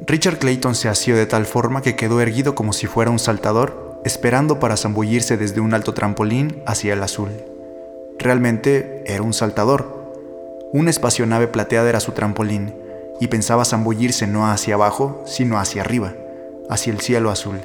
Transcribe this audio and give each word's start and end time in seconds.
Richard 0.00 0.38
Clayton 0.38 0.74
se 0.74 0.88
asió 0.88 1.16
de 1.16 1.26
tal 1.26 1.46
forma 1.46 1.80
que 1.80 1.94
quedó 1.94 2.20
erguido 2.20 2.54
como 2.54 2.72
si 2.72 2.86
fuera 2.86 3.10
un 3.10 3.20
saltador, 3.20 4.00
esperando 4.04 4.58
para 4.58 4.76
zambullirse 4.76 5.36
desde 5.36 5.60
un 5.60 5.72
alto 5.72 5.94
trampolín 5.94 6.62
hacia 6.66 6.94
el 6.94 7.02
azul. 7.02 7.30
Realmente 8.18 9.04
era 9.06 9.22
un 9.22 9.32
saltador. 9.32 10.12
Una 10.72 10.90
espacionave 10.90 11.46
plateada 11.46 11.88
era 11.88 12.00
su 12.00 12.12
trampolín, 12.12 12.74
y 13.20 13.28
pensaba 13.28 13.64
zambullirse 13.64 14.26
no 14.26 14.50
hacia 14.50 14.74
abajo, 14.74 15.22
sino 15.26 15.58
hacia 15.58 15.82
arriba, 15.82 16.12
hacia 16.68 16.92
el 16.92 17.00
cielo 17.00 17.30
azul. 17.30 17.60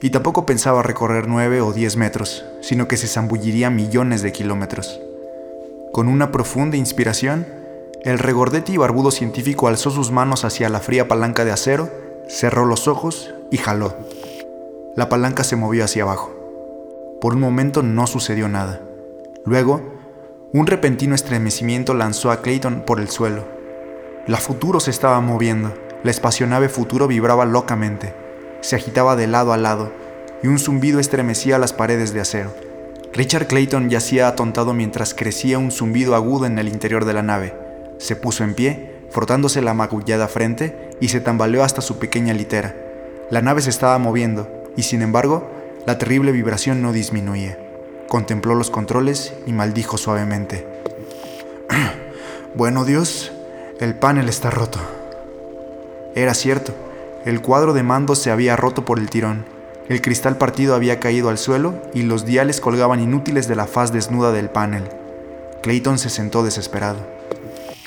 Y 0.00 0.10
tampoco 0.10 0.44
pensaba 0.44 0.82
recorrer 0.82 1.28
nueve 1.28 1.60
o 1.60 1.72
diez 1.72 1.96
metros, 1.96 2.44
sino 2.60 2.88
que 2.88 2.96
se 2.96 3.06
zambulliría 3.06 3.70
millones 3.70 4.22
de 4.22 4.32
kilómetros. 4.32 5.00
Con 5.92 6.08
una 6.08 6.32
profunda 6.32 6.76
inspiración, 6.76 7.46
el 8.04 8.18
regordete 8.18 8.72
y 8.72 8.76
barbudo 8.76 9.12
científico 9.12 9.68
alzó 9.68 9.90
sus 9.90 10.10
manos 10.10 10.44
hacia 10.44 10.68
la 10.68 10.80
fría 10.80 11.06
palanca 11.06 11.44
de 11.44 11.52
acero, 11.52 11.88
cerró 12.28 12.64
los 12.64 12.88
ojos 12.88 13.32
y 13.52 13.58
jaló. 13.58 13.94
La 14.96 15.08
palanca 15.08 15.44
se 15.44 15.54
movió 15.54 15.84
hacia 15.84 16.02
abajo. 16.02 16.34
Por 17.20 17.34
un 17.34 17.40
momento 17.40 17.84
no 17.84 18.08
sucedió 18.08 18.48
nada. 18.48 18.80
Luego, 19.44 19.80
un 20.52 20.66
repentino 20.66 21.14
estremecimiento 21.14 21.94
lanzó 21.94 22.32
a 22.32 22.42
Clayton 22.42 22.82
por 22.84 22.98
el 22.98 23.08
suelo. 23.08 23.44
La 24.26 24.38
Futuro 24.38 24.80
se 24.80 24.90
estaba 24.90 25.20
moviendo. 25.20 25.72
La 26.02 26.10
espacionave 26.10 26.68
Futuro 26.68 27.06
vibraba 27.06 27.44
locamente. 27.44 28.14
Se 28.62 28.74
agitaba 28.74 29.14
de 29.14 29.28
lado 29.28 29.52
a 29.52 29.56
lado 29.56 29.92
y 30.42 30.48
un 30.48 30.58
zumbido 30.58 30.98
estremecía 30.98 31.58
las 31.58 31.72
paredes 31.72 32.12
de 32.12 32.20
acero. 32.20 32.50
Richard 33.12 33.46
Clayton 33.46 33.90
yacía 33.90 34.26
atontado 34.26 34.74
mientras 34.74 35.14
crecía 35.14 35.58
un 35.58 35.70
zumbido 35.70 36.16
agudo 36.16 36.46
en 36.46 36.58
el 36.58 36.66
interior 36.66 37.04
de 37.04 37.12
la 37.12 37.22
nave. 37.22 37.61
Se 37.98 38.16
puso 38.16 38.44
en 38.44 38.54
pie, 38.54 38.96
frotándose 39.10 39.62
la 39.62 39.74
magullada 39.74 40.28
frente, 40.28 40.90
y 41.00 41.08
se 41.08 41.20
tambaleó 41.20 41.64
hasta 41.64 41.80
su 41.80 41.98
pequeña 41.98 42.34
litera. 42.34 42.74
La 43.30 43.42
nave 43.42 43.62
se 43.62 43.70
estaba 43.70 43.98
moviendo, 43.98 44.48
y 44.76 44.82
sin 44.82 45.02
embargo, 45.02 45.50
la 45.86 45.98
terrible 45.98 46.32
vibración 46.32 46.82
no 46.82 46.92
disminuía. 46.92 47.58
Contempló 48.08 48.54
los 48.54 48.70
controles 48.70 49.34
y 49.46 49.52
maldijo 49.52 49.98
suavemente. 49.98 50.66
bueno, 52.54 52.84
Dios, 52.84 53.32
el 53.80 53.94
panel 53.94 54.28
está 54.28 54.50
roto. 54.50 54.78
Era 56.14 56.34
cierto, 56.34 56.74
el 57.24 57.40
cuadro 57.40 57.72
de 57.72 57.82
mando 57.82 58.14
se 58.14 58.30
había 58.30 58.54
roto 58.54 58.84
por 58.84 58.98
el 58.98 59.08
tirón. 59.08 59.44
El 59.88 60.02
cristal 60.02 60.38
partido 60.38 60.74
había 60.74 61.00
caído 61.00 61.28
al 61.28 61.38
suelo 61.38 61.74
y 61.94 62.02
los 62.02 62.24
diales 62.24 62.60
colgaban 62.60 63.00
inútiles 63.00 63.48
de 63.48 63.56
la 63.56 63.66
faz 63.66 63.92
desnuda 63.92 64.30
del 64.30 64.50
panel. 64.50 64.84
Clayton 65.62 65.98
se 65.98 66.10
sentó 66.10 66.42
desesperado. 66.42 66.98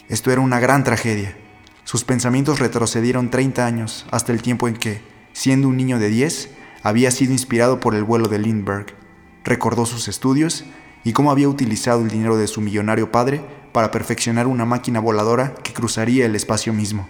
Esto 0.08 0.32
era 0.32 0.42
una 0.42 0.60
gran 0.60 0.84
tragedia. 0.84 1.36
Sus 1.84 2.04
pensamientos 2.04 2.60
retrocedieron 2.60 3.32
30 3.32 3.66
años 3.66 4.06
hasta 4.12 4.32
el 4.32 4.44
tiempo 4.44 4.68
en 4.68 4.76
que, 4.76 5.02
siendo 5.34 5.68
un 5.68 5.78
niño 5.78 5.98
de 5.98 6.10
10, 6.10 6.52
había 6.84 7.10
sido 7.10 7.32
inspirado 7.32 7.80
por 7.80 7.96
el 7.96 8.04
vuelo 8.04 8.28
de 8.28 8.38
Lindbergh. 8.38 8.94
Recordó 9.44 9.88
sus 9.88 10.08
estudios 10.08 10.64
y 11.04 11.14
cómo 11.14 11.32
había 11.32 11.50
utilizado 11.50 12.02
el 12.02 12.10
dinero 12.10 12.38
de 12.38 12.46
su 12.46 12.62
millonario 12.62 13.12
padre 13.12 13.44
para 13.72 13.90
perfeccionar 13.90 14.46
una 14.46 14.66
máquina 14.66 15.00
voladora 15.00 15.56
que 15.56 15.74
cruzaría 15.74 16.28
el 16.28 16.36
espacio 16.36 16.72
mismo. 16.72 17.10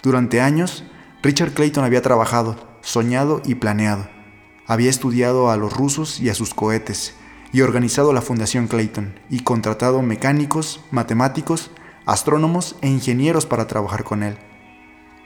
Durante 0.00 0.40
años, 0.40 0.84
Richard 1.22 1.54
Clayton 1.54 1.84
había 1.84 2.02
trabajado, 2.02 2.78
soñado 2.82 3.42
y 3.44 3.56
planeado. 3.56 4.08
Había 4.68 4.90
estudiado 4.90 5.50
a 5.50 5.56
los 5.56 5.72
rusos 5.72 6.20
y 6.20 6.28
a 6.28 6.34
sus 6.34 6.54
cohetes, 6.54 7.14
y 7.52 7.62
organizado 7.62 8.12
la 8.12 8.22
Fundación 8.22 8.68
Clayton, 8.68 9.18
y 9.28 9.40
contratado 9.40 10.02
mecánicos, 10.02 10.80
matemáticos 10.92 11.72
astrónomos 12.06 12.76
e 12.80 12.88
ingenieros 12.88 13.46
para 13.46 13.66
trabajar 13.66 14.04
con 14.04 14.22
él. 14.22 14.36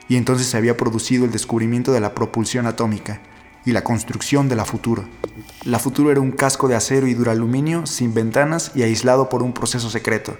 Y 0.09 0.15
entonces 0.15 0.47
se 0.47 0.57
había 0.57 0.77
producido 0.77 1.25
el 1.25 1.31
descubrimiento 1.31 1.91
de 1.91 1.99
la 1.99 2.15
propulsión 2.15 2.65
atómica 2.65 3.21
y 3.65 3.71
la 3.71 3.83
construcción 3.83 4.47
de 4.47 4.55
la 4.55 4.63
Futuro. 4.63 5.03
La 5.65 5.79
Futuro 5.79 6.11
era 6.11 6.21
un 6.21 6.31
casco 6.31 6.67
de 6.67 6.75
acero 6.75 7.07
y 7.07 7.13
duraluminio 7.13 7.85
sin 7.85 8.13
ventanas 8.13 8.71
y 8.75 8.83
aislado 8.83 9.27
por 9.27 9.43
un 9.43 9.53
proceso 9.53 9.89
secreto. 9.89 10.37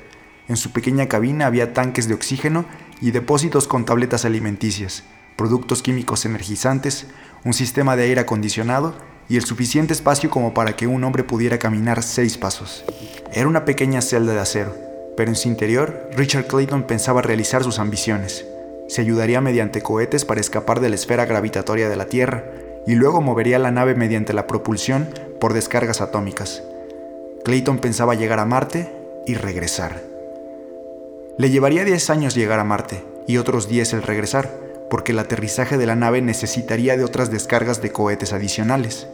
En 0.47 0.55
su 0.55 0.71
pequeña 0.71 1.07
cabina 1.07 1.45
había 1.45 1.73
tanques 1.73 2.07
de 2.07 2.13
oxígeno 2.13 2.65
y 3.01 3.11
depósitos 3.11 3.67
con 3.67 3.83
tabletas 3.83 4.23
alimenticias, 4.23 5.03
productos 5.35 5.81
químicos 5.81 6.25
energizantes, 6.25 7.07
un 7.43 7.53
sistema 7.53 7.97
de 7.97 8.03
aire 8.03 8.21
acondicionado 8.21 8.95
y 9.27 9.35
el 9.35 9.43
suficiente 9.43 9.91
espacio 9.91 10.29
como 10.29 10.53
para 10.53 10.77
que 10.77 10.87
un 10.87 11.03
hombre 11.03 11.25
pudiera 11.25 11.59
caminar 11.59 12.03
seis 12.03 12.37
pasos. 12.37 12.85
Era 13.33 13.49
una 13.49 13.65
pequeña 13.65 14.01
celda 14.01 14.33
de 14.33 14.39
acero, 14.39 14.86
pero 15.17 15.31
en 15.31 15.35
su 15.35 15.47
interior, 15.49 16.09
Richard 16.15 16.45
Clayton 16.45 16.83
pensaba 16.83 17.23
realizar 17.23 17.63
sus 17.63 17.79
ambiciones. 17.79 18.45
Se 18.87 19.01
ayudaría 19.01 19.41
mediante 19.41 19.81
cohetes 19.81 20.23
para 20.23 20.39
escapar 20.39 20.79
de 20.79 20.89
la 20.89 20.95
esfera 20.95 21.25
gravitatoria 21.25 21.89
de 21.89 21.95
la 21.95 22.05
Tierra 22.05 22.45
y 22.85 22.93
luego 22.93 23.19
movería 23.19 23.57
la 23.57 23.71
nave 23.71 23.95
mediante 23.95 24.31
la 24.31 24.45
propulsión 24.45 25.09
por 25.39 25.53
descargas 25.53 26.01
atómicas. 26.01 26.61
Clayton 27.43 27.79
pensaba 27.79 28.13
llegar 28.13 28.39
a 28.39 28.45
Marte 28.45 28.93
y 29.25 29.33
regresar. 29.33 30.03
Le 31.37 31.49
llevaría 31.49 31.83
10 31.83 32.09
años 32.11 32.35
llegar 32.35 32.59
a 32.59 32.63
Marte 32.63 33.03
y 33.25 33.37
otros 33.37 33.67
10 33.67 33.93
el 33.93 34.03
regresar, 34.03 34.51
porque 34.89 35.13
el 35.13 35.19
aterrizaje 35.19 35.77
de 35.77 35.85
la 35.87 35.95
nave 35.95 36.21
necesitaría 36.21 36.95
de 36.95 37.03
otras 37.03 37.31
descargas 37.31 37.81
de 37.81 37.91
cohetes 37.91 38.33
adicionales, 38.33 39.07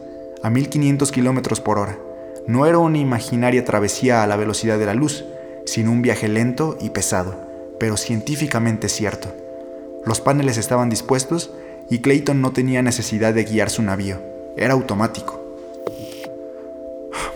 a 0.44 0.50
1500 0.50 1.12
km 1.12 1.62
por 1.62 1.80
hora. 1.80 1.98
No 2.46 2.66
era 2.66 2.78
una 2.78 2.98
imaginaria 2.98 3.64
travesía 3.64 4.22
a 4.22 4.28
la 4.28 4.36
velocidad 4.36 4.78
de 4.78 4.86
la 4.86 4.94
luz, 4.94 5.26
sino 5.66 5.92
un 5.92 6.02
viaje 6.02 6.28
lento 6.28 6.78
y 6.80 6.90
pesado, 6.90 7.36
pero 7.80 7.98
científicamente 7.98 8.90
cierto. 8.90 9.34
Los 10.06 10.22
paneles 10.22 10.58
estaban 10.58 10.90
dispuestos 10.90 11.52
y 11.90 12.00
Clayton 12.00 12.42
no 12.42 12.52
tenía 12.52 12.82
necesidad 12.82 13.34
de 13.34 13.44
guiar 13.44 13.70
su 13.70 13.82
navío, 13.82 14.20
era 14.58 14.74
automático. 14.74 15.40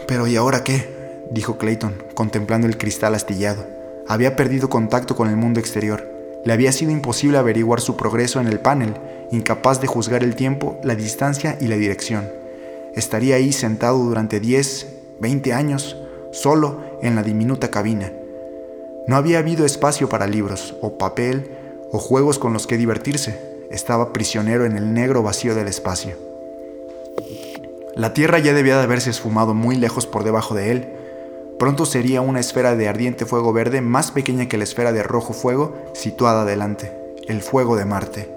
Pero 0.08 0.28
¿y 0.28 0.36
ahora 0.36 0.64
qué? 0.64 0.98
dijo 1.32 1.58
Clayton, 1.58 1.94
contemplando 2.14 2.68
el 2.68 2.78
cristal 2.78 3.16
astillado. 3.16 3.66
Había 4.08 4.36
perdido 4.36 4.70
contacto 4.70 5.16
con 5.16 5.30
el 5.30 5.36
mundo 5.36 5.60
exterior. 5.60 6.08
Le 6.46 6.54
había 6.54 6.72
sido 6.72 6.92
imposible 6.92 7.38
averiguar 7.38 7.82
su 7.82 7.98
progreso 7.98 8.40
en 8.40 8.48
el 8.48 8.60
panel, 8.60 8.94
incapaz 9.32 9.82
de 9.82 9.88
juzgar 9.88 10.24
el 10.24 10.36
tiempo, 10.36 10.80
la 10.84 10.96
distancia 10.96 11.58
y 11.60 11.68
la 11.68 11.76
dirección. 11.76 12.30
Estaría 12.96 13.36
ahí 13.36 13.52
sentado 13.52 13.98
durante 13.98 14.40
10, 14.40 14.88
20 15.20 15.54
años, 15.54 15.98
solo 16.32 16.82
en 17.02 17.16
la 17.16 17.24
diminuta 17.24 17.70
cabina. 17.70 18.12
No 19.08 19.16
había 19.16 19.40
habido 19.40 19.66
espacio 19.66 20.10
para 20.10 20.28
libros, 20.28 20.76
o 20.82 20.98
papel, 20.98 21.50
o 21.94 21.98
juegos 21.98 22.40
con 22.40 22.52
los 22.52 22.68
que 22.68 22.76
divertirse. 22.76 23.40
Estaba 23.72 24.12
prisionero 24.12 24.66
en 24.66 24.76
el 24.76 24.94
negro 24.94 25.24
vacío 25.24 25.56
del 25.56 25.70
espacio. 25.70 26.16
La 27.96 28.14
Tierra 28.14 28.40
ya 28.40 28.54
debía 28.54 28.76
de 28.76 28.84
haberse 28.84 29.10
esfumado 29.10 29.54
muy 29.54 29.78
lejos 29.78 30.06
por 30.06 30.26
debajo 30.26 30.56
de 30.56 30.72
él. 30.72 30.88
Pronto 31.58 31.86
sería 31.86 32.20
una 32.20 32.42
esfera 32.42 32.76
de 32.76 32.90
ardiente 32.90 33.26
fuego 33.26 33.54
verde 33.54 33.80
más 33.80 34.12
pequeña 34.12 34.50
que 34.50 34.58
la 34.58 34.66
esfera 34.66 34.92
de 34.92 35.04
rojo 35.04 35.32
fuego 35.32 35.74
situada 35.94 36.44
delante, 36.44 36.92
el 37.30 37.42
fuego 37.42 37.78
de 37.78 37.86
Marte. 37.86 38.30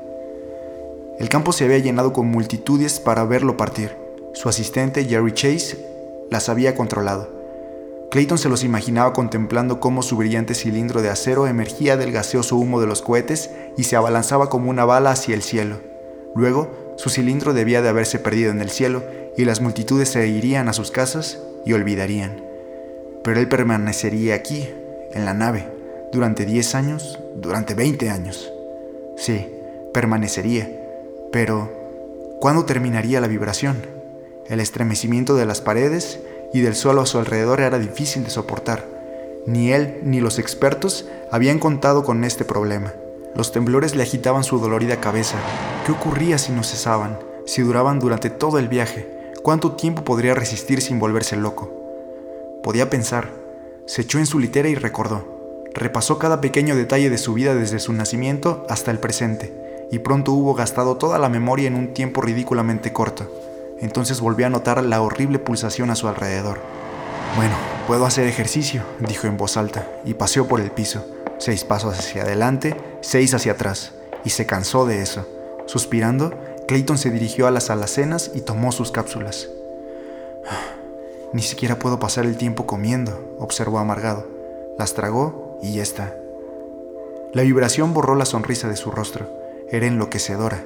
El 1.19 1.29
campo 1.29 1.53
se 1.53 1.65
había 1.65 1.79
llenado 1.79 2.13
con 2.13 2.27
multitudes 2.29 3.01
para 3.01 3.25
verlo 3.25 3.57
partir. 3.57 3.97
Su 4.35 4.49
asistente, 4.49 5.05
Jerry 5.05 5.33
Chase, 5.33 5.85
las 6.31 6.49
había 6.49 6.77
controlado. 6.77 7.40
Clayton 8.11 8.39
se 8.39 8.49
los 8.49 8.65
imaginaba 8.65 9.13
contemplando 9.13 9.79
cómo 9.79 10.03
su 10.03 10.17
brillante 10.17 10.55
cilindro 10.55 11.01
de 11.01 11.11
acero 11.11 11.47
emergía 11.47 11.97
del 11.97 12.11
gaseoso 12.11 12.57
humo 12.57 12.81
de 12.81 12.89
los 12.89 13.03
cohetes 13.03 13.51
y 13.77 13.85
se 13.85 13.95
abalanzaba 13.95 14.51
como 14.51 14.69
una 14.69 14.85
bala 14.85 15.13
hacia 15.13 15.35
el 15.35 15.43
cielo. 15.43 15.81
Luego, 16.35 16.95
su 16.97 17.09
cilindro 17.09 17.55
debía 17.55 17.83
de 17.83 17.89
haberse 17.89 18.19
perdido 18.19 18.51
en 18.51 18.61
el 18.61 18.71
cielo 18.71 19.05
y 19.37 19.45
las 19.45 19.61
multitudes 19.61 20.09
se 20.09 20.27
irían 20.27 20.69
a 20.69 20.73
sus 20.73 20.91
casas 20.91 21.39
y 21.65 21.73
olvidarían. 21.73 22.43
Pero 23.23 23.39
él 23.39 23.49
permanecería 23.49 24.35
aquí, 24.35 24.69
en 25.13 25.25
la 25.25 25.35
nave, 25.35 25.69
durante 26.13 26.47
10 26.47 26.75
años, 26.75 27.19
durante 27.37 27.75
20 27.75 28.11
años. 28.11 28.53
Sí, 29.17 29.47
permanecería. 29.95 30.69
Pero, 31.31 31.71
¿cuándo 32.41 32.65
terminaría 32.65 33.21
la 33.21 33.29
vibración? 33.29 33.87
El 34.49 34.59
estremecimiento 34.59 35.37
de 35.37 35.47
las 35.47 35.61
paredes 35.61 36.19
y 36.53 36.61
del 36.61 36.75
suelo 36.75 37.03
a 37.03 37.07
su 37.07 37.19
alrededor 37.19 37.61
era 37.61 37.79
difícil 37.79 38.25
de 38.25 38.31
soportar. 38.31 38.85
Ni 39.47 39.73
él 39.73 40.01
ni 40.03 40.21
los 40.21 40.39
expertos 40.39 41.07
habían 41.31 41.59
contado 41.59 42.05
con 42.05 42.25
este 42.25 42.45
problema. 42.45 42.93
Los 43.35 43.53
temblores 43.53 43.95
le 43.95 44.03
agitaban 44.03 44.45
su 44.45 44.59
dolorida 44.59 45.01
cabeza. 45.01 45.37
¿Qué 45.87 45.93
ocurría 45.93 46.39
si 46.39 46.53
no 46.53 46.63
cesaban? 46.63 47.19
Si 47.47 47.63
duraban 47.63 47.99
durante 47.99 48.29
todo 48.31 48.59
el 48.59 48.69
viaje? 48.69 49.09
¿Cuánto 49.43 49.73
tiempo 49.73 50.05
podría 50.05 50.35
resistir 50.35 50.83
sin 50.83 50.99
volverse 50.99 51.37
loco? 51.37 51.71
Podía 52.63 52.91
pensar. 52.91 53.31
Se 53.87 54.03
echó 54.03 54.19
en 54.19 54.27
su 54.27 54.39
litera 54.39 54.69
y 54.69 54.75
recordó. 54.75 55.41
Repasó 55.73 56.19
cada 56.19 56.41
pequeño 56.41 56.75
detalle 56.75 57.11
de 57.11 57.19
su 57.19 57.33
vida 57.33 57.55
desde 57.55 57.79
su 57.79 57.93
nacimiento 57.93 58.67
hasta 58.69 58.91
el 58.91 58.99
presente, 58.99 59.53
y 59.91 60.01
pronto 60.01 60.33
hubo 60.33 60.55
gastado 60.55 60.97
toda 60.97 61.19
la 61.19 61.29
memoria 61.29 61.69
en 61.69 61.77
un 61.77 61.95
tiempo 61.95 62.21
ridículamente 62.21 62.93
corto. 62.93 63.50
Entonces 63.81 64.21
volvió 64.21 64.47
a 64.47 64.51
notar 64.51 64.83
la 64.85 65.03
horrible 65.03 65.39
pulsación 65.39 65.91
a 65.91 65.97
su 65.97 66.09
alrededor. 66.09 66.59
Bueno, 67.37 67.55
puedo 67.87 68.07
hacer 68.07 68.27
ejercicio, 68.27 68.83
dijo 69.01 69.27
en 69.27 69.37
voz 69.37 69.57
alta, 69.57 69.87
y 70.05 70.15
paseó 70.15 70.47
por 70.47 70.61
el 70.61 70.71
piso, 70.71 71.07
seis 71.39 71.65
pasos 71.65 71.99
hacia 71.99 72.23
adelante, 72.23 72.77
seis 73.01 73.35
hacia 73.35 73.53
atrás, 73.53 73.93
y 74.25 74.31
se 74.31 74.47
cansó 74.47 74.85
de 74.85 75.03
eso. 75.03 75.27
Suspirando, 75.67 76.39
Clayton 76.67 76.99
se 76.99 77.11
dirigió 77.11 77.47
a 77.47 77.51
las 77.51 77.71
alacenas 77.71 78.31
y 78.35 78.43
tomó 78.43 78.73
sus 78.73 78.91
cápsulas. 78.91 79.49
Ni 81.33 81.43
siquiera 81.43 81.79
puedo 81.79 82.01
pasar 82.01 82.27
el 82.27 82.37
tiempo 82.37 82.67
comiendo, 82.67 83.37
observó 83.39 83.79
amargado. 83.79 84.27
Las 84.79 84.95
tragó 84.95 85.59
y 85.63 85.75
ya 85.75 85.83
está. 85.83 86.17
La 87.33 87.43
vibración 87.43 87.95
borró 87.95 88.17
la 88.17 88.25
sonrisa 88.25 88.69
de 88.69 88.77
su 88.77 88.91
rostro. 88.91 89.29
Era 89.71 89.87
enloquecedora. 89.87 90.65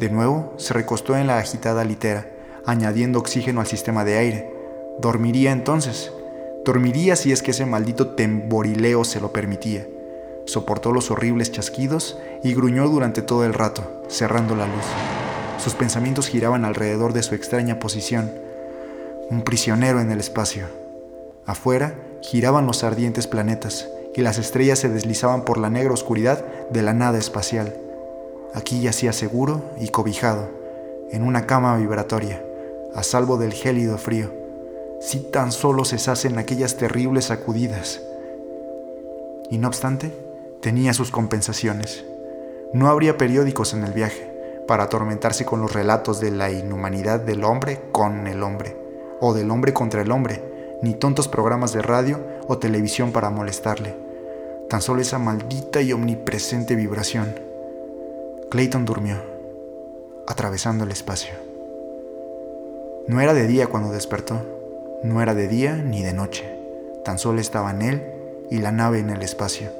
De 0.00 0.10
nuevo, 0.10 0.54
se 0.56 0.74
recostó 0.74 1.16
en 1.16 1.28
la 1.28 1.38
agitada 1.38 1.84
litera, 1.84 2.26
añadiendo 2.66 3.18
oxígeno 3.18 3.60
al 3.60 3.66
sistema 3.66 4.04
de 4.04 4.18
aire. 4.18 4.54
Dormiría 4.98 5.52
entonces. 5.52 6.12
Dormiría 6.64 7.16
si 7.16 7.32
es 7.32 7.42
que 7.42 7.52
ese 7.52 7.66
maldito 7.66 8.08
temborileo 8.08 9.04
se 9.04 9.20
lo 9.20 9.32
permitía. 9.32 9.86
Soportó 10.46 10.92
los 10.92 11.10
horribles 11.10 11.52
chasquidos 11.52 12.18
y 12.42 12.54
gruñó 12.54 12.88
durante 12.88 13.22
todo 13.22 13.44
el 13.44 13.54
rato, 13.54 14.04
cerrando 14.08 14.54
la 14.54 14.66
luz. 14.66 14.84
Sus 15.58 15.74
pensamientos 15.74 16.28
giraban 16.28 16.64
alrededor 16.64 17.12
de 17.12 17.22
su 17.22 17.34
extraña 17.34 17.78
posición, 17.78 18.30
un 19.30 19.42
prisionero 19.42 20.00
en 20.00 20.10
el 20.10 20.18
espacio. 20.18 20.66
Afuera 21.46 21.94
giraban 22.22 22.66
los 22.66 22.82
ardientes 22.84 23.26
planetas 23.26 23.88
y 24.14 24.22
las 24.22 24.38
estrellas 24.38 24.78
se 24.78 24.88
deslizaban 24.88 25.44
por 25.44 25.58
la 25.58 25.70
negra 25.70 25.94
oscuridad 25.94 26.44
de 26.70 26.82
la 26.82 26.94
nada 26.94 27.18
espacial. 27.18 27.74
Aquí 28.54 28.80
yacía 28.80 29.12
seguro 29.12 29.62
y 29.78 29.88
cobijado, 29.88 30.48
en 31.12 31.22
una 31.22 31.46
cama 31.46 31.76
vibratoria, 31.76 32.42
a 32.94 33.02
salvo 33.02 33.36
del 33.36 33.52
gélido 33.52 33.98
frío, 33.98 34.30
si 35.00 35.20
tan 35.20 35.52
solo 35.52 35.84
cesacen 35.84 36.38
aquellas 36.38 36.76
terribles 36.76 37.26
sacudidas. 37.26 38.00
Y 39.50 39.58
no 39.58 39.68
obstante, 39.68 40.12
tenía 40.60 40.92
sus 40.92 41.10
compensaciones. 41.10 42.04
No 42.72 42.88
habría 42.88 43.16
periódicos 43.16 43.74
en 43.74 43.84
el 43.84 43.92
viaje 43.92 44.30
para 44.68 44.84
atormentarse 44.84 45.44
con 45.44 45.60
los 45.60 45.72
relatos 45.72 46.20
de 46.20 46.30
la 46.30 46.50
inhumanidad 46.50 47.18
del 47.18 47.42
hombre 47.44 47.80
con 47.90 48.26
el 48.26 48.42
hombre, 48.42 48.76
o 49.20 49.34
del 49.34 49.50
hombre 49.50 49.72
contra 49.72 50.02
el 50.02 50.12
hombre, 50.12 50.42
ni 50.82 50.94
tontos 50.94 51.28
programas 51.28 51.72
de 51.72 51.82
radio 51.82 52.20
o 52.46 52.58
televisión 52.58 53.10
para 53.12 53.30
molestarle. 53.30 53.96
Tan 54.68 54.80
solo 54.80 55.02
esa 55.02 55.18
maldita 55.18 55.82
y 55.82 55.92
omnipresente 55.92 56.76
vibración. 56.76 57.34
Clayton 58.50 58.84
durmió, 58.84 59.16
atravesando 60.28 60.84
el 60.84 60.92
espacio. 60.92 61.49
No 63.08 63.20
era 63.20 63.34
de 63.34 63.46
día 63.46 63.66
cuando 63.66 63.90
despertó, 63.92 64.40
no 65.02 65.22
era 65.22 65.34
de 65.34 65.48
día 65.48 65.76
ni 65.76 66.02
de 66.02 66.12
noche, 66.12 66.44
tan 67.04 67.18
solo 67.18 67.40
estaban 67.40 67.82
él 67.82 68.02
y 68.50 68.58
la 68.58 68.72
nave 68.72 68.98
en 68.98 69.10
el 69.10 69.22
espacio 69.22 69.70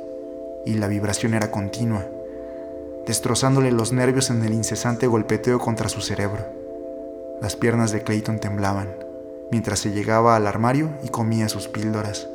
y 0.65 0.75
la 0.75 0.89
vibración 0.89 1.35
era 1.35 1.51
continua, 1.51 2.07
destrozándole 3.07 3.73
los 3.73 3.93
nervios 3.93 4.31
en 4.31 4.45
el 4.45 4.53
incesante 4.53 5.07
golpeteo 5.07 5.59
contra 5.59 5.89
su 5.89 6.01
cerebro. 6.01 6.45
Las 7.41 7.57
piernas 7.57 7.93
de 7.93 8.03
Clayton 8.03 8.39
temblaban 8.39 8.89
mientras 9.51 9.81
se 9.81 9.91
llegaba 9.91 10.37
al 10.37 10.47
armario 10.47 10.91
y 11.03 11.09
comía 11.09 11.49
sus 11.49 11.69
píldoras. 11.69 12.29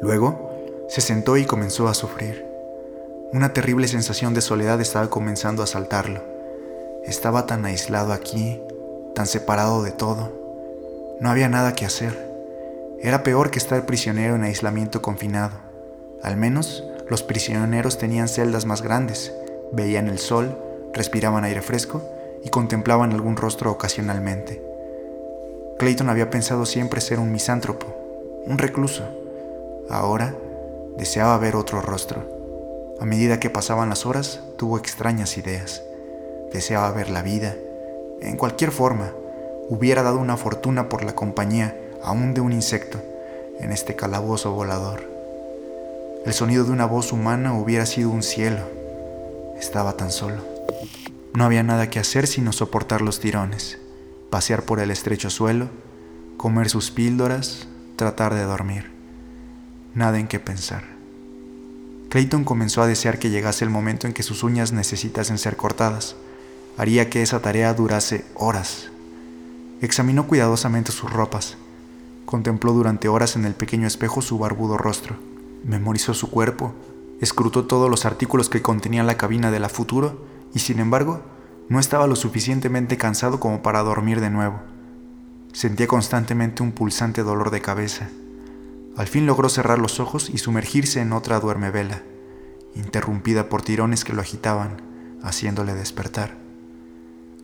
Luego 0.00 0.50
se 0.88 1.00
sentó 1.00 1.36
y 1.36 1.44
comenzó 1.44 1.88
a 1.88 1.94
sufrir. 1.94 2.44
Una 3.32 3.52
terrible 3.54 3.88
sensación 3.88 4.34
de 4.34 4.42
soledad 4.42 4.80
estaba 4.80 5.08
comenzando 5.08 5.62
a 5.62 5.64
asaltarlo. 5.64 6.20
Estaba 7.04 7.46
tan 7.46 7.64
aislado 7.64 8.12
aquí, 8.12 8.60
tan 9.14 9.26
separado 9.26 9.82
de 9.82 9.92
todo. 9.92 10.32
No 11.20 11.30
había 11.30 11.48
nada 11.48 11.74
que 11.74 11.84
hacer. 11.84 12.30
Era 13.00 13.22
peor 13.22 13.50
que 13.50 13.58
estar 13.58 13.84
prisionero 13.86 14.34
en 14.34 14.44
aislamiento 14.44 15.02
confinado. 15.02 15.52
Al 16.22 16.36
menos 16.36 16.84
los 17.08 17.22
prisioneros 17.22 17.98
tenían 17.98 18.28
celdas 18.28 18.64
más 18.64 18.82
grandes, 18.82 19.32
veían 19.72 20.08
el 20.08 20.18
sol, 20.18 20.56
respiraban 20.92 21.44
aire 21.44 21.62
fresco 21.62 22.02
y 22.44 22.48
contemplaban 22.48 23.12
algún 23.12 23.36
rostro 23.36 23.70
ocasionalmente. 23.70 24.62
Clayton 25.78 26.08
había 26.08 26.30
pensado 26.30 26.64
siempre 26.64 27.00
ser 27.00 27.18
un 27.18 27.32
misántropo, 27.32 27.86
un 28.46 28.58
recluso. 28.58 29.04
Ahora 29.90 30.34
deseaba 30.96 31.36
ver 31.38 31.56
otro 31.56 31.82
rostro. 31.82 32.22
A 33.00 33.04
medida 33.04 33.40
que 33.40 33.50
pasaban 33.50 33.88
las 33.88 34.06
horas, 34.06 34.40
tuvo 34.56 34.78
extrañas 34.78 35.36
ideas. 35.38 35.82
Deseaba 36.52 36.90
ver 36.92 37.10
la 37.10 37.22
vida, 37.22 37.56
en 38.22 38.36
cualquier 38.36 38.70
forma. 38.70 39.10
Hubiera 39.68 40.02
dado 40.02 40.18
una 40.18 40.36
fortuna 40.36 40.88
por 40.88 41.04
la 41.04 41.14
compañía, 41.14 41.76
aún 42.02 42.34
de 42.34 42.40
un 42.40 42.52
insecto, 42.52 43.02
en 43.60 43.72
este 43.72 43.96
calabozo 43.96 44.52
volador. 44.52 45.08
El 46.24 46.32
sonido 46.32 46.64
de 46.64 46.70
una 46.70 46.86
voz 46.86 47.12
humana 47.12 47.52
hubiera 47.54 47.84
sido 47.84 48.10
un 48.10 48.22
cielo. 48.22 48.60
Estaba 49.58 49.96
tan 49.96 50.10
solo. 50.10 50.36
No 51.34 51.44
había 51.44 51.62
nada 51.62 51.90
que 51.90 51.98
hacer 51.98 52.26
sino 52.26 52.52
soportar 52.52 53.02
los 53.02 53.18
tirones, 53.18 53.78
pasear 54.30 54.62
por 54.62 54.80
el 54.80 54.90
estrecho 54.90 55.30
suelo, 55.30 55.68
comer 56.36 56.68
sus 56.68 56.90
píldoras, 56.90 57.66
tratar 57.96 58.34
de 58.34 58.42
dormir. 58.42 58.90
Nada 59.94 60.18
en 60.18 60.28
qué 60.28 60.38
pensar. 60.38 60.84
Clayton 62.10 62.44
comenzó 62.44 62.82
a 62.82 62.86
desear 62.86 63.18
que 63.18 63.30
llegase 63.30 63.64
el 63.64 63.70
momento 63.70 64.06
en 64.06 64.12
que 64.12 64.22
sus 64.22 64.42
uñas 64.42 64.72
necesitasen 64.72 65.38
ser 65.38 65.56
cortadas. 65.56 66.14
Haría 66.76 67.10
que 67.10 67.22
esa 67.22 67.40
tarea 67.40 67.74
durase 67.74 68.24
horas. 68.34 68.90
Examinó 69.80 70.26
cuidadosamente 70.26 70.92
sus 70.92 71.12
ropas. 71.12 71.56
Contempló 72.24 72.72
durante 72.72 73.08
horas 73.08 73.36
en 73.36 73.44
el 73.44 73.54
pequeño 73.54 73.86
espejo 73.86 74.22
su 74.22 74.38
barbudo 74.38 74.78
rostro 74.78 75.32
Memorizó 75.64 76.12
su 76.12 76.28
cuerpo, 76.28 76.74
escrutó 77.20 77.66
todos 77.66 77.88
los 77.88 78.04
artículos 78.04 78.48
que 78.48 78.62
contenía 78.62 79.04
la 79.04 79.16
cabina 79.16 79.52
de 79.52 79.60
la 79.60 79.68
futuro 79.68 80.26
y 80.54 80.58
sin 80.58 80.80
embargo 80.80 81.22
no 81.68 81.78
estaba 81.78 82.08
lo 82.08 82.16
suficientemente 82.16 82.96
cansado 82.96 83.38
como 83.38 83.62
para 83.62 83.82
dormir 83.82 84.20
de 84.20 84.30
nuevo. 84.30 84.60
Sentía 85.52 85.86
constantemente 85.86 86.64
un 86.64 86.72
pulsante 86.72 87.22
dolor 87.22 87.50
de 87.50 87.60
cabeza. 87.60 88.08
Al 88.96 89.06
fin 89.06 89.24
logró 89.24 89.48
cerrar 89.48 89.78
los 89.78 90.00
ojos 90.00 90.30
y 90.30 90.38
sumergirse 90.38 91.00
en 91.00 91.12
otra 91.12 91.38
duermevela, 91.38 92.02
interrumpida 92.74 93.48
por 93.48 93.62
tirones 93.62 94.04
que 94.04 94.12
lo 94.12 94.20
agitaban, 94.20 94.82
haciéndole 95.22 95.74
despertar. 95.74 96.41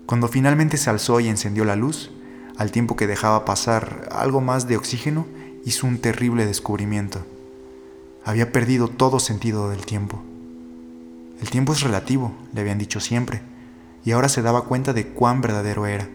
Cuando 0.09 0.27
finalmente 0.27 0.77
se 0.77 0.91
alzó 0.91 1.21
y 1.21 1.29
encendió 1.29 1.65
la 1.65 1.77
luz, 1.77 2.11
al 2.57 2.73
tiempo 2.73 2.97
que 2.97 3.07
dejaba 3.07 3.45
pasar 3.45 4.09
algo 4.11 4.41
más 4.41 4.67
de 4.67 4.77
oxígeno, 4.77 5.27
hizo 5.65 5.87
un 5.87 5.99
terrible 5.99 6.47
descubrimiento 6.47 7.25
había 8.29 8.53
perdido 8.53 8.89
todo 8.89 9.21
sentido 9.21 9.71
del 9.71 9.87
tiempo. 9.87 10.21
El 11.41 11.49
tiempo 11.49 11.73
es 11.73 11.81
relativo, 11.81 12.35
le 12.53 12.61
habían 12.61 12.77
dicho 12.77 13.01
siempre, 13.01 13.41
y 14.05 14.11
ahora 14.11 14.29
se 14.29 14.43
daba 14.43 14.65
cuenta 14.65 14.93
de 14.93 15.07
cuán 15.07 15.41
verdadero 15.41 15.87
era. 15.87 16.07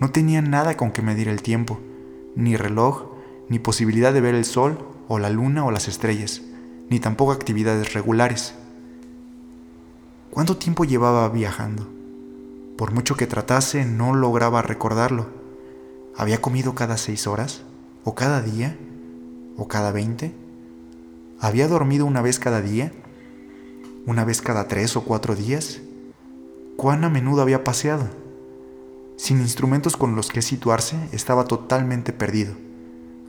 No 0.00 0.10
tenía 0.10 0.42
nada 0.42 0.76
con 0.76 0.92
que 0.92 1.00
medir 1.00 1.28
el 1.28 1.40
tiempo, 1.40 1.80
ni 2.36 2.56
reloj, 2.56 3.04
ni 3.48 3.58
posibilidad 3.58 4.12
de 4.12 4.20
ver 4.20 4.34
el 4.34 4.44
sol 4.44 4.86
o 5.08 5.18
la 5.18 5.30
luna 5.30 5.64
o 5.64 5.70
las 5.70 5.88
estrellas, 5.88 6.42
ni 6.90 7.00
tampoco 7.00 7.32
actividades 7.32 7.94
regulares. 7.94 8.54
¿Cuánto 10.30 10.58
tiempo 10.58 10.84
llevaba 10.84 11.26
viajando? 11.30 11.88
Por 12.80 12.94
mucho 12.94 13.14
que 13.14 13.26
tratase, 13.26 13.84
no 13.84 14.14
lograba 14.14 14.62
recordarlo. 14.62 15.26
¿Había 16.16 16.40
comido 16.40 16.74
cada 16.74 16.96
seis 16.96 17.26
horas? 17.26 17.60
¿O 18.04 18.14
cada 18.14 18.40
día? 18.40 18.78
¿O 19.58 19.68
cada 19.68 19.92
veinte? 19.92 20.32
¿Había 21.40 21.68
dormido 21.68 22.06
una 22.06 22.22
vez 22.22 22.38
cada 22.38 22.62
día? 22.62 22.90
¿Una 24.06 24.24
vez 24.24 24.40
cada 24.40 24.66
tres 24.66 24.96
o 24.96 25.04
cuatro 25.04 25.36
días? 25.36 25.82
¿Cuán 26.78 27.04
a 27.04 27.10
menudo 27.10 27.42
había 27.42 27.64
paseado? 27.64 28.08
Sin 29.18 29.40
instrumentos 29.40 29.98
con 29.98 30.16
los 30.16 30.30
que 30.30 30.40
situarse, 30.40 30.96
estaba 31.12 31.44
totalmente 31.44 32.14
perdido. 32.14 32.54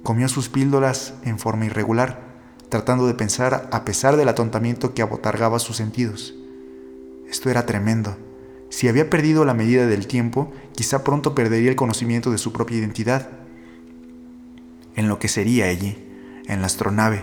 Comió 0.01 0.29
sus 0.29 0.47
píldoras 0.47 1.15
en 1.25 1.39
forma 1.39 1.65
irregular, 1.65 2.21
tratando 2.69 3.05
de 3.05 3.15
pensar 3.15 3.67
a 3.73 3.83
pesar 3.83 4.15
del 4.15 4.29
atontamiento 4.29 4.93
que 4.93 5.01
abotargaba 5.01 5.59
sus 5.59 5.75
sentidos. 5.75 6.33
Esto 7.27 7.49
era 7.49 7.65
tremendo. 7.65 8.15
Si 8.71 8.87
había 8.87 9.09
perdido 9.09 9.43
la 9.43 9.53
medida 9.53 9.85
del 9.85 10.07
tiempo, 10.07 10.53
quizá 10.73 11.03
pronto 11.03 11.35
perdería 11.35 11.69
el 11.69 11.75
conocimiento 11.75 12.31
de 12.31 12.37
su 12.37 12.53
propia 12.53 12.77
identidad. 12.77 13.29
En 14.95 15.09
lo 15.09 15.19
que 15.19 15.27
sería 15.27 15.65
allí, 15.65 15.97
en 16.47 16.61
la 16.61 16.67
astronave, 16.67 17.21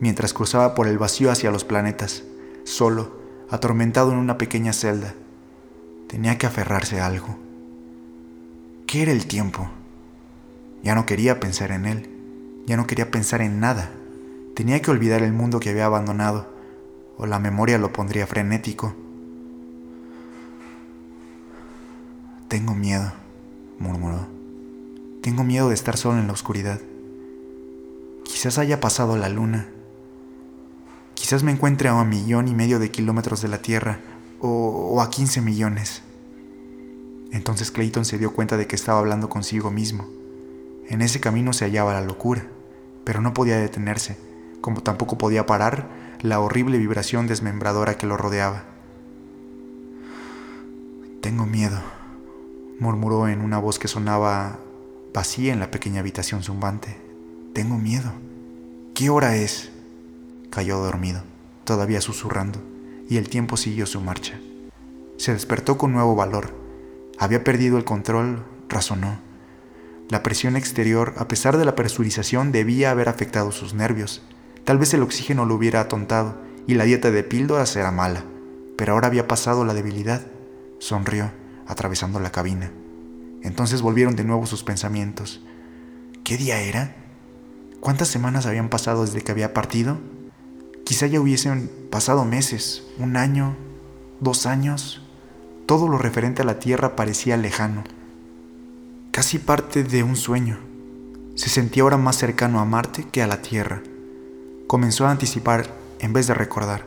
mientras 0.00 0.34
cruzaba 0.34 0.74
por 0.74 0.88
el 0.88 0.98
vacío 0.98 1.30
hacia 1.30 1.52
los 1.52 1.64
planetas, 1.64 2.24
solo, 2.64 3.16
atormentado 3.48 4.10
en 4.10 4.18
una 4.18 4.38
pequeña 4.38 4.72
celda. 4.72 5.14
Tenía 6.08 6.36
que 6.36 6.48
aferrarse 6.48 7.00
a 7.00 7.06
algo. 7.06 7.38
¿Qué 8.88 9.02
era 9.02 9.12
el 9.12 9.26
tiempo? 9.26 9.70
Ya 10.82 10.96
no 10.96 11.06
quería 11.06 11.38
pensar 11.38 11.70
en 11.70 11.86
él, 11.86 12.10
ya 12.66 12.76
no 12.76 12.88
quería 12.88 13.12
pensar 13.12 13.40
en 13.40 13.60
nada. 13.60 13.92
Tenía 14.56 14.82
que 14.82 14.90
olvidar 14.90 15.22
el 15.22 15.32
mundo 15.32 15.60
que 15.60 15.70
había 15.70 15.86
abandonado, 15.86 16.52
o 17.16 17.26
la 17.26 17.38
memoria 17.38 17.78
lo 17.78 17.92
pondría 17.92 18.26
frenético. 18.26 18.96
Tengo 22.48 22.74
miedo, 22.74 23.12
murmuró. 23.78 24.26
Tengo 25.22 25.44
miedo 25.44 25.68
de 25.68 25.74
estar 25.74 25.96
solo 25.96 26.18
en 26.18 26.26
la 26.26 26.32
oscuridad. 26.32 26.80
Quizás 28.24 28.58
haya 28.58 28.80
pasado 28.80 29.16
la 29.16 29.28
luna 29.28 29.68
Quizás 31.28 31.42
me 31.42 31.52
encuentre 31.52 31.90
a 31.90 31.94
un 31.94 32.08
millón 32.08 32.48
y 32.48 32.54
medio 32.54 32.78
de 32.78 32.90
kilómetros 32.90 33.42
de 33.42 33.48
la 33.48 33.60
Tierra, 33.60 34.00
o, 34.40 34.92
o 34.94 35.02
a 35.02 35.10
15 35.10 35.42
millones. 35.42 36.00
Entonces 37.32 37.70
Clayton 37.70 38.06
se 38.06 38.16
dio 38.16 38.32
cuenta 38.32 38.56
de 38.56 38.66
que 38.66 38.74
estaba 38.74 39.00
hablando 39.00 39.28
consigo 39.28 39.70
mismo. 39.70 40.08
En 40.88 41.02
ese 41.02 41.20
camino 41.20 41.52
se 41.52 41.66
hallaba 41.66 41.92
la 41.92 42.00
locura, 42.00 42.46
pero 43.04 43.20
no 43.20 43.34
podía 43.34 43.58
detenerse, 43.58 44.16
como 44.62 44.82
tampoco 44.82 45.18
podía 45.18 45.44
parar 45.44 45.90
la 46.22 46.40
horrible 46.40 46.78
vibración 46.78 47.26
desmembradora 47.26 47.98
que 47.98 48.06
lo 48.06 48.16
rodeaba. 48.16 48.64
Tengo 51.20 51.44
miedo, 51.44 51.82
murmuró 52.78 53.28
en 53.28 53.40
una 53.40 53.58
voz 53.58 53.78
que 53.78 53.88
sonaba 53.88 54.60
vacía 55.12 55.52
en 55.52 55.60
la 55.60 55.70
pequeña 55.70 56.00
habitación 56.00 56.42
zumbante. 56.42 56.96
Tengo 57.52 57.76
miedo. 57.76 58.12
¿Qué 58.94 59.10
hora 59.10 59.36
es? 59.36 59.70
Cayó 60.50 60.78
dormido, 60.78 61.22
todavía 61.64 62.00
susurrando, 62.00 62.60
y 63.08 63.16
el 63.16 63.28
tiempo 63.28 63.56
siguió 63.56 63.86
su 63.86 64.00
marcha. 64.00 64.38
Se 65.16 65.32
despertó 65.32 65.76
con 65.78 65.92
nuevo 65.92 66.14
valor. 66.14 66.54
Había 67.18 67.42
perdido 67.42 67.78
el 67.78 67.84
control, 67.84 68.44
razonó. 68.68 69.18
La 70.08 70.22
presión 70.22 70.56
exterior, 70.56 71.14
a 71.18 71.28
pesar 71.28 71.58
de 71.58 71.64
la 71.64 71.74
presurización, 71.74 72.52
debía 72.52 72.90
haber 72.90 73.08
afectado 73.08 73.52
sus 73.52 73.74
nervios. 73.74 74.22
Tal 74.64 74.78
vez 74.78 74.94
el 74.94 75.02
oxígeno 75.02 75.44
lo 75.44 75.54
hubiera 75.54 75.80
atontado 75.80 76.36
y 76.66 76.74
la 76.74 76.84
dieta 76.84 77.10
de 77.10 77.24
píldoras 77.24 77.74
era 77.76 77.90
mala, 77.90 78.24
pero 78.76 78.92
ahora 78.92 79.08
había 79.08 79.26
pasado 79.26 79.64
la 79.64 79.74
debilidad. 79.74 80.26
Sonrió, 80.78 81.30
atravesando 81.68 82.18
la 82.18 82.32
cabina. 82.32 82.72
Entonces 83.42 83.82
volvieron 83.82 84.16
de 84.16 84.24
nuevo 84.24 84.46
sus 84.46 84.64
pensamientos. 84.64 85.40
¿Qué 86.24 86.36
día 86.36 86.60
era? 86.60 86.96
¿Cuántas 87.78 88.08
semanas 88.08 88.46
habían 88.46 88.68
pasado 88.68 89.04
desde 89.04 89.20
que 89.20 89.30
había 89.30 89.54
partido? 89.54 89.98
Quizá 90.84 91.06
ya 91.06 91.20
hubiesen 91.20 91.70
pasado 91.90 92.24
meses, 92.24 92.82
un 92.98 93.16
año, 93.16 93.54
dos 94.18 94.46
años. 94.46 95.02
Todo 95.66 95.86
lo 95.86 95.98
referente 95.98 96.42
a 96.42 96.46
la 96.46 96.58
Tierra 96.58 96.96
parecía 96.96 97.36
lejano 97.36 97.84
casi 99.18 99.40
parte 99.40 99.82
de 99.82 100.04
un 100.04 100.14
sueño. 100.14 100.60
Se 101.34 101.48
sentía 101.48 101.82
ahora 101.82 101.96
más 101.96 102.14
cercano 102.14 102.60
a 102.60 102.64
Marte 102.64 103.04
que 103.10 103.20
a 103.20 103.26
la 103.26 103.42
Tierra. 103.42 103.82
Comenzó 104.68 105.08
a 105.08 105.10
anticipar 105.10 105.74
en 105.98 106.12
vez 106.12 106.28
de 106.28 106.34
recordar. 106.34 106.86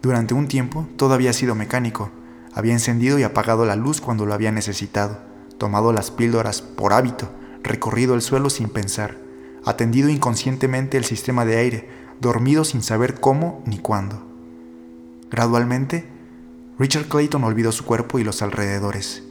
Durante 0.00 0.32
un 0.32 0.46
tiempo 0.46 0.86
todo 0.96 1.12
había 1.12 1.32
sido 1.32 1.56
mecánico. 1.56 2.12
Había 2.54 2.72
encendido 2.72 3.18
y 3.18 3.24
apagado 3.24 3.66
la 3.66 3.76
luz 3.76 4.00
cuando 4.00 4.26
lo 4.26 4.34
había 4.34 4.52
necesitado, 4.52 5.18
tomado 5.58 5.92
las 5.92 6.10
píldoras 6.10 6.62
por 6.62 6.92
hábito, 6.92 7.28
recorrido 7.62 8.14
el 8.14 8.22
suelo 8.22 8.48
sin 8.48 8.68
pensar, 8.68 9.18
atendido 9.64 10.08
inconscientemente 10.08 10.96
el 10.96 11.04
sistema 11.04 11.44
de 11.44 11.56
aire, 11.56 11.88
dormido 12.20 12.64
sin 12.64 12.82
saber 12.82 13.18
cómo 13.20 13.62
ni 13.66 13.78
cuándo. 13.78 14.22
Gradualmente, 15.30 16.06
Richard 16.78 17.06
Clayton 17.06 17.42
olvidó 17.42 17.72
su 17.72 17.84
cuerpo 17.84 18.18
y 18.18 18.24
los 18.24 18.40
alrededores. 18.40 19.24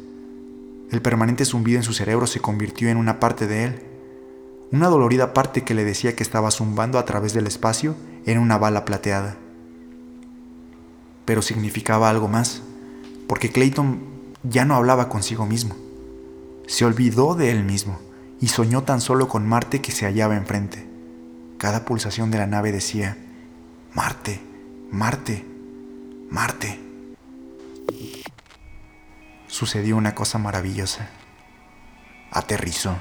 El 0.92 1.01
permanente 1.01 1.46
zumbido 1.46 1.77
en 1.80 1.84
su 1.84 1.94
cerebro 1.94 2.27
se 2.27 2.39
convirtió 2.39 2.89
en 2.89 2.98
una 2.98 3.20
parte 3.20 3.48
de 3.48 3.63
él. 3.63 3.84
Una 4.72 4.89
dolorida 4.89 5.34
parte 5.34 5.63
que 5.63 5.74
le 5.74 5.86
decía 5.86 6.15
que 6.15 6.24
estaba 6.24 6.51
zumbando 6.51 7.00
a 7.00 7.06
través 7.06 7.34
del 7.34 7.48
espacio 7.48 7.96
en 8.25 8.38
una 8.38 8.58
bala 8.58 8.86
plateada. 8.86 9.38
Pero 11.25 11.42
significaba 11.42 12.10
algo 12.10 12.27
más, 12.27 12.63
porque 13.34 13.52
Clayton 13.52 14.00
ya 14.44 14.63
no 14.63 14.75
hablaba 14.75 15.10
consigo 15.10 15.48
mismo. 15.48 15.75
Se 16.68 16.86
olvidó 16.86 17.34
de 17.34 17.50
él 17.50 17.63
mismo 17.63 18.00
y 18.40 18.50
soñó 18.50 18.84
tan 18.84 19.02
solo 19.02 19.28
con 19.28 19.50
Marte 19.50 19.82
que 19.82 19.92
se 19.92 20.06
hallaba 20.06 20.36
enfrente. 20.38 20.88
Cada 21.58 21.84
pulsación 21.84 22.30
de 22.30 22.38
la 22.38 22.46
nave 22.46 22.72
decía, 22.72 23.18
Marte, 23.96 24.40
Marte, 24.92 25.44
Marte 26.30 26.80
sucedió 29.48 29.98
una 29.98 30.13
cosa 30.13 30.38
maravillosa. 30.38 31.10
Aterrizó. 32.30 32.98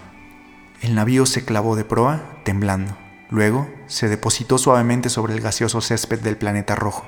El 0.80 0.94
navío 0.94 1.26
se 1.26 1.44
clavó 1.44 1.76
de 1.76 1.84
proa, 1.84 2.40
temblando. 2.42 2.96
Luego 3.28 3.68
se 3.86 4.08
depositó 4.08 4.56
suavemente 4.56 5.10
sobre 5.10 5.34
el 5.34 5.42
gaseoso 5.42 5.82
césped 5.82 6.20
del 6.20 6.38
planeta 6.38 6.74
rojo. 6.74 7.04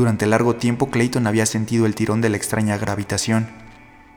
Durante 0.00 0.26
largo 0.26 0.56
tiempo 0.56 0.86
Clayton 0.86 1.26
había 1.26 1.44
sentido 1.44 1.84
el 1.84 1.94
tirón 1.94 2.22
de 2.22 2.30
la 2.30 2.38
extraña 2.38 2.78
gravitación. 2.78 3.50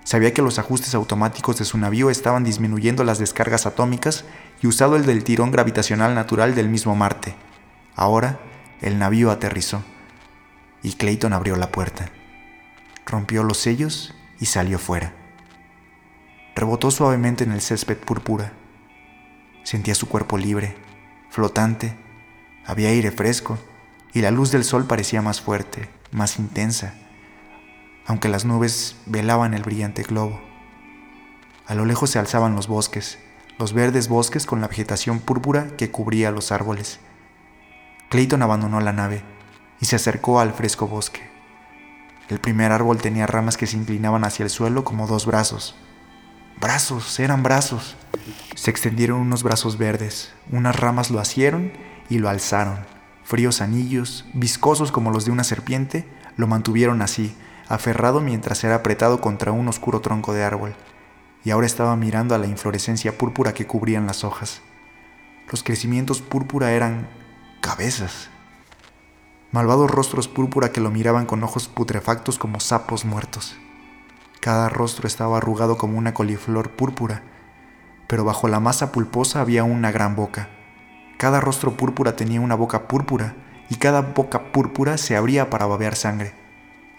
Sabía 0.05 0.33
que 0.33 0.41
los 0.41 0.57
ajustes 0.57 0.95
automáticos 0.95 1.57
de 1.57 1.65
su 1.65 1.77
navío 1.77 2.09
estaban 2.09 2.45
disminuyendo 2.45 3.03
las 3.03 3.19
descargas 3.19 3.65
atómicas 3.65 4.23
y 4.61 4.67
usado 4.67 4.95
el 4.95 5.05
del 5.05 5.25
tirón 5.25 5.51
gravitacional 5.51 6.15
natural 6.15 6.55
del 6.55 6.69
mismo 6.69 6.95
Marte. 6.95 7.35
Ahora 7.97 8.39
el 8.79 8.97
navío 8.97 9.29
aterrizó 9.29 9.83
y 10.83 10.93
Clayton 10.93 11.33
abrió 11.33 11.57
la 11.57 11.69
puerta. 11.69 12.09
Rompió 13.05 13.43
los 13.43 13.57
sellos 13.57 14.15
y 14.39 14.45
salió 14.45 14.79
fuera. 14.79 15.11
Rebotó 16.55 16.91
suavemente 16.91 17.43
en 17.43 17.51
el 17.51 17.59
césped 17.59 17.97
púrpura. 17.97 18.53
Sentía 19.63 19.95
su 19.95 20.07
cuerpo 20.07 20.37
libre, 20.37 20.77
flotante, 21.29 21.97
había 22.65 22.87
aire 22.87 23.11
fresco 23.11 23.59
y 24.13 24.21
la 24.21 24.31
luz 24.31 24.51
del 24.51 24.63
sol 24.63 24.85
parecía 24.85 25.21
más 25.21 25.41
fuerte, 25.41 25.89
más 26.11 26.37
intensa, 26.37 26.93
aunque 28.05 28.29
las 28.29 28.45
nubes 28.45 28.95
velaban 29.05 29.53
el 29.53 29.63
brillante 29.63 30.03
globo. 30.03 30.39
A 31.65 31.75
lo 31.75 31.85
lejos 31.85 32.11
se 32.11 32.19
alzaban 32.19 32.55
los 32.55 32.67
bosques, 32.67 33.17
los 33.57 33.73
verdes 33.73 34.07
bosques 34.07 34.45
con 34.45 34.61
la 34.61 34.67
vegetación 34.67 35.19
púrpura 35.19 35.67
que 35.77 35.89
cubría 35.89 36.31
los 36.31 36.51
árboles. 36.51 36.99
Clayton 38.09 38.41
abandonó 38.41 38.79
la 38.81 38.93
nave 38.93 39.23
y 39.79 39.85
se 39.85 39.95
acercó 39.95 40.39
al 40.39 40.53
fresco 40.53 40.87
bosque. 40.87 41.31
El 42.29 42.39
primer 42.39 42.71
árbol 42.71 42.99
tenía 42.99 43.27
ramas 43.27 43.57
que 43.57 43.67
se 43.67 43.77
inclinaban 43.77 44.23
hacia 44.23 44.43
el 44.43 44.49
suelo 44.49 44.83
como 44.83 45.07
dos 45.07 45.25
brazos. 45.25 45.75
Brazos, 46.61 47.19
eran 47.19 47.43
brazos. 47.43 47.95
Se 48.55 48.69
extendieron 48.69 49.19
unos 49.19 49.43
brazos 49.43 49.77
verdes, 49.77 50.31
unas 50.51 50.75
ramas 50.75 51.09
lo 51.09 51.19
asieron 51.19 51.73
y 52.09 52.19
lo 52.19 52.29
alzaron. 52.29 52.92
Fríos 53.23 53.61
anillos, 53.61 54.25
viscosos 54.33 54.91
como 54.91 55.11
los 55.11 55.25
de 55.25 55.31
una 55.31 55.43
serpiente, 55.43 56.05
lo 56.35 56.47
mantuvieron 56.47 57.01
así, 57.01 57.35
aferrado 57.69 58.19
mientras 58.19 58.63
era 58.63 58.75
apretado 58.75 59.21
contra 59.21 59.51
un 59.51 59.67
oscuro 59.67 60.01
tronco 60.01 60.33
de 60.33 60.43
árbol, 60.43 60.75
y 61.43 61.51
ahora 61.51 61.65
estaba 61.65 61.95
mirando 61.95 62.35
a 62.35 62.37
la 62.37 62.47
inflorescencia 62.47 63.17
púrpura 63.17 63.53
que 63.53 63.67
cubrían 63.67 64.07
las 64.07 64.23
hojas. 64.23 64.61
Los 65.51 65.63
crecimientos 65.63 66.21
púrpura 66.21 66.71
eran 66.71 67.07
cabezas, 67.61 68.29
malvados 69.51 69.89
rostros 69.89 70.27
púrpura 70.27 70.71
que 70.71 70.81
lo 70.81 70.91
miraban 70.91 71.25
con 71.25 71.43
ojos 71.43 71.67
putrefactos 71.67 72.37
como 72.37 72.59
sapos 72.59 73.05
muertos. 73.05 73.55
Cada 74.41 74.67
rostro 74.67 75.07
estaba 75.07 75.37
arrugado 75.37 75.77
como 75.77 75.97
una 75.97 76.13
coliflor 76.13 76.71
púrpura, 76.71 77.23
pero 78.07 78.25
bajo 78.25 78.49
la 78.49 78.59
masa 78.59 78.91
pulposa 78.91 79.39
había 79.39 79.63
una 79.63 79.91
gran 79.91 80.15
boca. 80.15 80.49
Cada 81.23 81.39
rostro 81.39 81.77
púrpura 81.77 82.17
tenía 82.17 82.41
una 82.41 82.55
boca 82.55 82.89
púrpura 82.89 83.33
y 83.69 83.75
cada 83.75 84.01
boca 84.01 84.51
púrpura 84.51 84.97
se 84.97 85.15
abría 85.15 85.49
para 85.49 85.65
babear 85.65 85.95
sangre. 85.95 86.33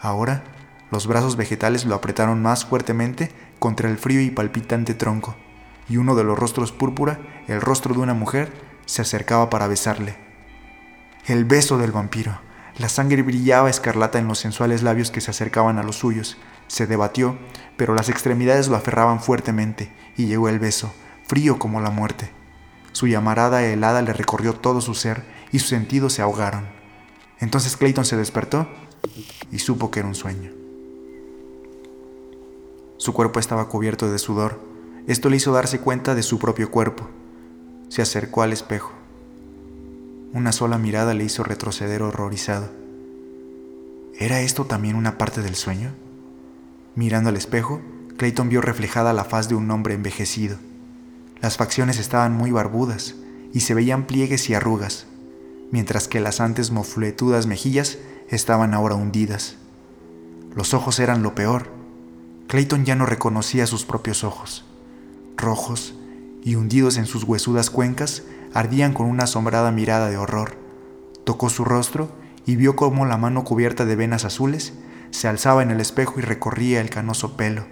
Ahora, 0.00 0.45
los 0.90 1.07
brazos 1.07 1.37
vegetales 1.37 1.85
lo 1.85 1.95
apretaron 1.95 2.40
más 2.40 2.64
fuertemente 2.64 3.31
contra 3.59 3.90
el 3.90 3.99
frío 3.99 4.23
y 4.23 4.31
palpitante 4.31 4.95
tronco, 4.95 5.37
y 5.90 5.99
uno 5.99 6.14
de 6.14 6.25
los 6.25 6.38
rostros 6.38 6.73
púrpura, 6.73 7.21
el 7.49 7.61
rostro 7.61 7.93
de 7.93 8.00
una 8.00 8.14
mujer, 8.14 8.50
se 8.87 9.02
acercaba 9.02 9.50
para 9.50 9.66
besarle 9.66 10.16
el 11.26 11.45
beso 11.45 11.76
del 11.76 11.93
vampiro. 11.93 12.40
La 12.78 12.88
sangre 12.88 13.21
brillaba 13.21 13.69
escarlata 13.69 14.19
en 14.19 14.26
los 14.26 14.38
sensuales 14.38 14.83
labios 14.83 15.11
que 15.11 15.21
se 15.21 15.33
acercaban 15.33 15.78
a 15.78 15.83
los 15.83 15.97
suyos. 15.97 16.38
Se 16.66 16.87
debatió, 16.87 17.37
pero 17.76 17.95
las 17.95 18.09
extremidades 18.09 18.69
lo 18.69 18.76
aferraban 18.76 19.21
fuertemente, 19.21 19.93
y 20.16 20.25
llegó 20.28 20.49
el 20.49 20.61
beso, 20.61 20.95
frío 21.26 21.59
como 21.59 21.83
la 21.83 21.90
muerte. 21.90 22.31
Su 22.95 23.09
llamarada 23.09 23.65
helada 23.65 24.03
le 24.03 24.13
recorrió 24.13 24.53
todo 24.53 24.81
su 24.81 24.95
ser, 24.95 25.25
y 25.51 25.59
sus 25.59 25.69
sentidos 25.69 26.13
se 26.13 26.23
ahogaron. 26.23 26.69
Entonces 27.41 27.77
Clayton 27.77 28.05
se 28.05 28.17
despertó 28.17 28.69
y 29.51 29.59
supo 29.59 29.91
que 29.91 29.99
era 29.99 30.09
un 30.09 30.15
sueño. 30.15 30.53
Su 32.97 33.13
cuerpo 33.13 33.41
estaba 33.41 33.69
cubierto 33.69 34.11
de 34.11 34.19
sudor. 34.19 34.61
Esto 35.09 35.29
le 35.29 35.37
hizo 35.37 35.53
darse 35.53 35.81
cuenta 35.81 36.15
de 36.15 36.23
su 36.23 36.39
propio 36.39 36.71
cuerpo. 36.71 37.09
Se 37.89 38.01
acercó 38.01 38.43
al 38.43 38.53
espejo. 38.53 38.93
Una 40.33 40.53
sola 40.53 40.79
mirada 40.79 41.15
le 41.15 41.25
hizo 41.25 41.43
retroceder 41.43 42.01
horrorizado. 42.01 42.71
¿Era 44.21 44.41
esto 44.41 44.67
también 44.67 44.95
una 44.95 45.19
parte 45.19 45.43
del 45.43 45.57
sueño? 45.57 45.91
Mirando 46.95 47.31
al 47.31 47.37
espejo, 47.37 47.83
Clayton 48.17 48.49
vio 48.49 48.61
reflejada 48.61 49.13
la 49.13 49.25
faz 49.25 49.49
de 49.49 49.57
un 49.57 49.69
hombre 49.73 49.95
envejecido. 49.95 50.59
Las 51.41 51.57
facciones 51.57 51.99
estaban 51.99 52.33
muy 52.33 52.50
barbudas 52.50 53.14
y 53.53 53.61
se 53.61 53.75
veían 53.75 54.07
pliegues 54.07 54.49
y 54.50 54.55
arrugas, 54.55 55.07
mientras 55.71 56.09
que 56.09 56.21
las 56.21 56.41
antes 56.41 56.71
mofletudas 56.71 57.47
mejillas 57.47 57.99
estaban 58.29 58.75
ahora 58.75 58.95
hundidas. 58.95 59.57
Los 60.55 60.75
ojos 60.75 60.99
eran 60.99 61.23
lo 61.23 61.35
peor. 61.35 61.69
Clayton 62.47 62.85
ya 62.85 62.95
no 62.95 63.07
reconocía 63.07 63.67
sus 63.67 63.85
propios 63.85 64.25
ojos. 64.25 64.64
Rojos 65.37 65.95
y 66.45 66.57
hundidos 66.57 66.97
en 66.97 67.07
sus 67.07 67.25
huesudas 67.25 67.71
cuencas, 67.71 68.23
ardían 68.53 68.93
con 68.93 69.07
una 69.07 69.25
asombrada 69.25 69.73
mirada 69.73 70.11
de 70.11 70.19
horror. 70.19 70.57
Tocó 71.25 71.49
su 71.49 71.64
rostro 71.64 72.11
y 72.47 72.57
vio 72.57 72.76
cómo 72.76 73.07
la 73.07 73.17
mano 73.17 73.45
cubierta 73.45 73.85
de 73.85 73.97
venas 73.97 74.25
azules 74.25 74.75
se 75.11 75.26
alzaba 75.26 75.62
en 75.62 75.71
el 75.71 75.81
espejo 75.81 76.19
y 76.19 76.23
recorría 76.23 76.81
el 76.81 76.91
canoso 76.91 77.37
pelo. 77.37 77.67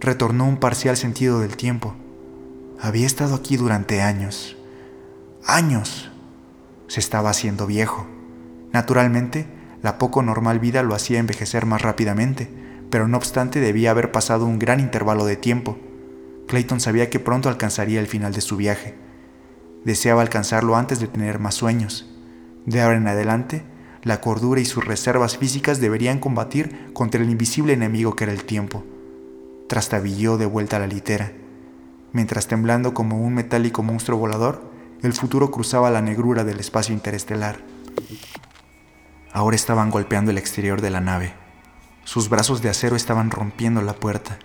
Retornó 0.00 0.46
un 0.46 0.58
parcial 0.58 0.96
sentido 0.96 1.40
del 1.40 1.56
tiempo. 1.56 1.94
Había 2.84 3.06
estado 3.06 3.34
aquí 3.34 3.56
durante 3.56 4.02
años. 4.02 4.58
Años. 5.46 6.10
Se 6.86 7.00
estaba 7.00 7.30
haciendo 7.30 7.66
viejo. 7.66 8.06
Naturalmente, 8.74 9.46
la 9.80 9.96
poco 9.96 10.22
normal 10.22 10.58
vida 10.58 10.82
lo 10.82 10.94
hacía 10.94 11.18
envejecer 11.18 11.64
más 11.64 11.80
rápidamente, 11.80 12.50
pero 12.90 13.08
no 13.08 13.16
obstante 13.16 13.58
debía 13.58 13.90
haber 13.90 14.12
pasado 14.12 14.44
un 14.44 14.58
gran 14.58 14.80
intervalo 14.80 15.24
de 15.24 15.36
tiempo. 15.36 15.78
Clayton 16.46 16.78
sabía 16.78 17.08
que 17.08 17.20
pronto 17.20 17.48
alcanzaría 17.48 18.00
el 18.00 18.06
final 18.06 18.34
de 18.34 18.42
su 18.42 18.58
viaje. 18.58 18.94
Deseaba 19.86 20.20
alcanzarlo 20.20 20.76
antes 20.76 21.00
de 21.00 21.08
tener 21.08 21.38
más 21.38 21.54
sueños. 21.54 22.06
De 22.66 22.82
ahora 22.82 22.98
en 22.98 23.08
adelante, 23.08 23.64
la 24.02 24.20
cordura 24.20 24.60
y 24.60 24.66
sus 24.66 24.84
reservas 24.84 25.38
físicas 25.38 25.80
deberían 25.80 26.18
combatir 26.18 26.92
contra 26.92 27.22
el 27.22 27.30
invisible 27.30 27.72
enemigo 27.72 28.14
que 28.14 28.24
era 28.24 28.34
el 28.34 28.44
tiempo. 28.44 28.84
Trastabilló 29.70 30.36
de 30.36 30.44
vuelta 30.44 30.76
a 30.76 30.80
la 30.80 30.86
litera, 30.86 31.32
mientras 32.14 32.46
temblando 32.46 32.94
como 32.94 33.20
un 33.20 33.34
metálico 33.34 33.82
monstruo 33.82 34.16
volador, 34.16 34.62
el 35.02 35.12
futuro 35.12 35.50
cruzaba 35.50 35.90
la 35.90 36.00
negrura 36.00 36.44
del 36.44 36.60
espacio 36.60 36.94
interestelar. 36.94 37.58
Ahora 39.32 39.56
estaban 39.56 39.90
golpeando 39.90 40.30
el 40.30 40.38
exterior 40.38 40.80
de 40.80 40.90
la 40.90 41.00
nave. 41.00 41.34
Sus 42.04 42.28
brazos 42.28 42.62
de 42.62 42.70
acero 42.70 42.94
estaban 42.94 43.32
rompiendo 43.32 43.82
la 43.82 43.94
puerta. 43.94 44.38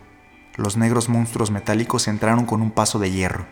Los 0.58 0.78
negros 0.78 1.10
monstruos 1.10 1.52
metálicos 1.52 2.08
entraron 2.08 2.46
con 2.46 2.62
un 2.64 2.72
paso 2.72 2.98
de 2.98 3.12
hierro. 3.12 3.46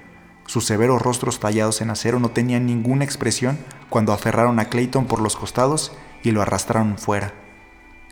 Sus 0.47 0.65
severos 0.65 1.01
rostros 1.01 1.39
tallados 1.39 1.81
en 1.81 1.91
acero 1.91 2.19
no 2.19 2.29
tenían 2.29 2.65
ninguna 2.65 3.05
expresión 3.05 3.59
cuando 3.89 4.13
aferraron 4.13 4.59
a 4.59 4.65
Clayton 4.65 5.05
por 5.05 5.21
los 5.21 5.37
costados 5.37 5.95
y 6.23 6.31
lo 6.31 6.41
arrastraron 6.41 6.97
fuera. 6.97 7.33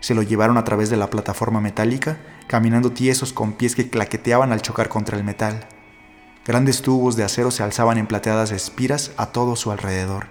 Se 0.02 0.14
lo 0.14 0.22
llevaron 0.22 0.58
a 0.58 0.64
través 0.66 0.92
de 0.92 0.98
la 0.98 1.10
plataforma 1.10 1.62
metálica, 1.62 2.20
caminando 2.46 2.92
tiesos 2.92 3.34
con 3.34 3.54
pies 3.54 3.74
que 3.74 3.90
claqueteaban 3.90 4.52
al 4.52 4.62
chocar 4.62 4.88
contra 4.88 5.18
el 5.18 5.24
metal. 5.24 5.68
Grandes 6.46 6.84
tubos 6.84 7.16
de 7.16 7.24
acero 7.24 7.50
se 7.50 7.64
alzaban 7.64 7.98
en 7.98 8.06
plateadas 8.06 8.52
espiras 8.52 9.12
a 9.18 9.32
todo 9.32 9.56
su 9.56 9.72
alrededor 9.72 10.28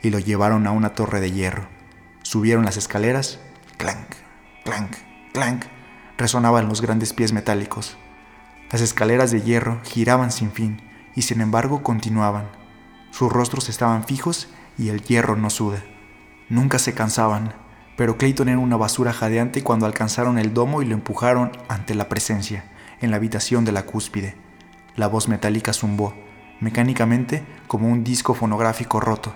y 0.00 0.10
lo 0.10 0.20
llevaron 0.20 0.64
a 0.68 0.70
una 0.70 0.90
torre 0.94 1.20
de 1.20 1.32
hierro. 1.32 1.66
Subieron 2.22 2.64
las 2.64 2.76
escaleras, 2.76 3.40
clank, 3.76 4.14
clank, 4.64 4.92
clank, 5.32 5.64
resonaban 6.16 6.68
los 6.68 6.82
grandes 6.82 7.12
pies 7.12 7.32
metálicos. 7.32 7.96
Las 8.70 8.80
escaleras 8.80 9.32
de 9.32 9.42
hierro 9.42 9.80
giraban 9.82 10.30
sin 10.30 10.52
fin 10.52 10.88
y 11.16 11.22
sin 11.22 11.40
embargo 11.40 11.82
continuaban. 11.82 12.48
Sus 13.10 13.32
rostros 13.32 13.68
estaban 13.68 14.04
fijos 14.04 14.46
y 14.78 14.90
el 14.90 15.02
hierro 15.02 15.34
no 15.34 15.50
suda. 15.50 15.82
Nunca 16.48 16.78
se 16.78 16.94
cansaban, 16.94 17.54
pero 17.96 18.18
Clayton 18.18 18.50
era 18.50 18.60
una 18.60 18.76
basura 18.76 19.12
jadeante 19.12 19.64
cuando 19.64 19.86
alcanzaron 19.86 20.38
el 20.38 20.54
domo 20.54 20.80
y 20.80 20.84
lo 20.84 20.94
empujaron 20.94 21.50
ante 21.68 21.96
la 21.96 22.08
presencia, 22.08 22.70
en 23.00 23.10
la 23.10 23.16
habitación 23.16 23.64
de 23.64 23.72
la 23.72 23.84
cúspide. 23.84 24.45
La 24.96 25.08
voz 25.08 25.28
metálica 25.28 25.74
zumbó, 25.74 26.14
mecánicamente 26.58 27.44
como 27.66 27.88
un 27.88 28.02
disco 28.02 28.32
fonográfico 28.32 28.98
roto. 28.98 29.34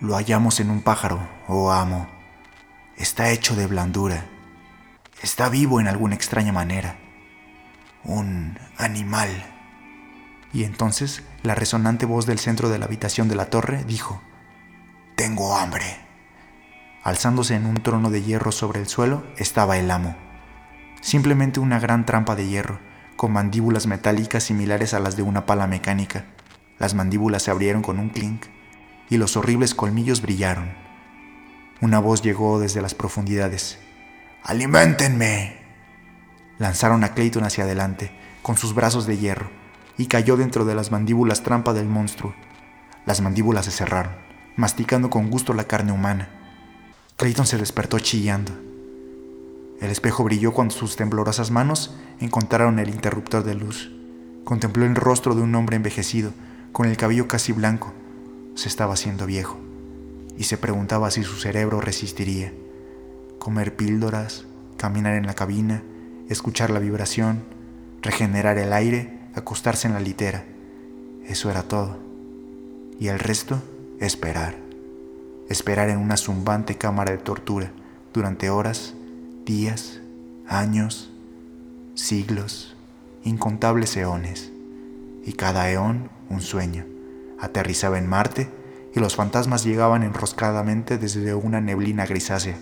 Lo 0.00 0.14
hallamos 0.14 0.60
en 0.60 0.70
un 0.70 0.82
pájaro, 0.82 1.28
oh 1.48 1.72
amo. 1.72 2.06
Está 2.96 3.30
hecho 3.30 3.56
de 3.56 3.66
blandura. 3.66 4.26
Está 5.20 5.48
vivo 5.48 5.80
en 5.80 5.88
alguna 5.88 6.14
extraña 6.14 6.52
manera. 6.52 6.96
Un 8.04 8.58
animal. 8.78 9.30
Y 10.52 10.62
entonces 10.62 11.22
la 11.42 11.56
resonante 11.56 12.06
voz 12.06 12.24
del 12.26 12.38
centro 12.38 12.68
de 12.68 12.78
la 12.78 12.84
habitación 12.84 13.28
de 13.28 13.34
la 13.34 13.50
torre 13.50 13.84
dijo, 13.84 14.22
Tengo 15.16 15.56
hambre. 15.56 16.06
Alzándose 17.02 17.56
en 17.56 17.66
un 17.66 17.82
trono 17.82 18.10
de 18.10 18.22
hierro 18.22 18.52
sobre 18.52 18.80
el 18.80 18.86
suelo 18.86 19.26
estaba 19.38 19.76
el 19.76 19.90
amo. 19.90 20.16
Simplemente 21.00 21.58
una 21.58 21.78
gran 21.80 22.06
trampa 22.06 22.36
de 22.36 22.46
hierro, 22.46 22.80
con 23.16 23.32
mandíbulas 23.32 23.86
metálicas 23.86 24.44
similares 24.44 24.94
a 24.94 25.00
las 25.00 25.16
de 25.16 25.22
una 25.22 25.46
pala 25.46 25.66
mecánica. 25.66 26.26
Las 26.78 26.94
mandíbulas 26.94 27.42
se 27.42 27.50
abrieron 27.50 27.82
con 27.82 27.98
un 27.98 28.10
clink 28.10 28.44
y 29.08 29.16
los 29.16 29.36
horribles 29.36 29.74
colmillos 29.74 30.20
brillaron. 30.20 30.74
Una 31.80 31.98
voz 31.98 32.22
llegó 32.22 32.60
desde 32.60 32.82
las 32.82 32.94
profundidades. 32.94 33.78
¡Aliméntenme! 34.42 35.56
Lanzaron 36.58 37.04
a 37.04 37.14
Clayton 37.14 37.44
hacia 37.44 37.64
adelante, 37.64 38.12
con 38.42 38.56
sus 38.56 38.74
brazos 38.74 39.06
de 39.06 39.18
hierro 39.18 39.50
y 39.98 40.06
cayó 40.06 40.36
dentro 40.36 40.64
de 40.64 40.74
las 40.74 40.90
mandíbulas 40.90 41.42
trampa 41.42 41.72
del 41.72 41.86
monstruo. 41.86 42.34
Las 43.06 43.20
mandíbulas 43.20 43.64
se 43.64 43.70
cerraron, 43.70 44.12
masticando 44.56 45.10
con 45.10 45.30
gusto 45.30 45.54
la 45.54 45.64
carne 45.64 45.92
humana. 45.92 46.28
Clayton 47.16 47.46
se 47.46 47.58
despertó 47.58 47.98
chillando. 47.98 48.65
El 49.80 49.90
espejo 49.90 50.24
brilló 50.24 50.52
cuando 50.52 50.74
sus 50.74 50.96
temblorosas 50.96 51.50
manos 51.50 51.94
encontraron 52.20 52.78
el 52.78 52.88
interruptor 52.88 53.44
de 53.44 53.54
luz. 53.54 53.92
Contempló 54.44 54.84
el 54.84 54.94
rostro 54.94 55.34
de 55.34 55.42
un 55.42 55.54
hombre 55.54 55.76
envejecido, 55.76 56.32
con 56.72 56.86
el 56.86 56.96
cabello 56.96 57.28
casi 57.28 57.52
blanco. 57.52 57.92
Se 58.54 58.68
estaba 58.68 58.94
haciendo 58.94 59.26
viejo, 59.26 59.58
y 60.38 60.44
se 60.44 60.56
preguntaba 60.56 61.10
si 61.10 61.22
su 61.24 61.36
cerebro 61.36 61.80
resistiría. 61.80 62.52
Comer 63.38 63.76
píldoras, 63.76 64.46
caminar 64.76 65.14
en 65.14 65.26
la 65.26 65.34
cabina, 65.34 65.82
escuchar 66.28 66.70
la 66.70 66.78
vibración, 66.78 67.42
regenerar 68.02 68.58
el 68.58 68.72
aire 68.72 69.16
acostarse 69.36 69.86
en 69.86 69.94
la 69.94 70.00
litera. 70.00 70.44
Eso 71.26 71.50
era 71.50 71.62
todo. 71.62 71.98
Y 72.98 73.08
el 73.08 73.18
resto, 73.18 73.62
esperar. 74.00 74.56
Esperar 75.48 75.90
en 75.90 75.98
una 75.98 76.16
zumbante 76.16 76.76
cámara 76.76 77.12
de 77.12 77.18
tortura 77.18 77.70
durante 78.12 78.50
horas, 78.50 78.94
días, 79.46 80.00
años, 80.46 81.10
siglos, 81.94 82.76
incontables 83.24 83.96
eones. 83.96 84.52
Y 85.24 85.32
cada 85.32 85.70
eón 85.70 86.10
un 86.28 86.42
sueño. 86.42 86.84
Aterrizaba 87.38 87.96
en 87.98 88.08
Marte 88.08 88.50
y 88.94 89.00
los 89.00 89.16
fantasmas 89.16 89.64
llegaban 89.64 90.02
enroscadamente 90.02 90.98
desde 90.98 91.34
una 91.34 91.60
neblina 91.60 92.06
grisácea. 92.06 92.58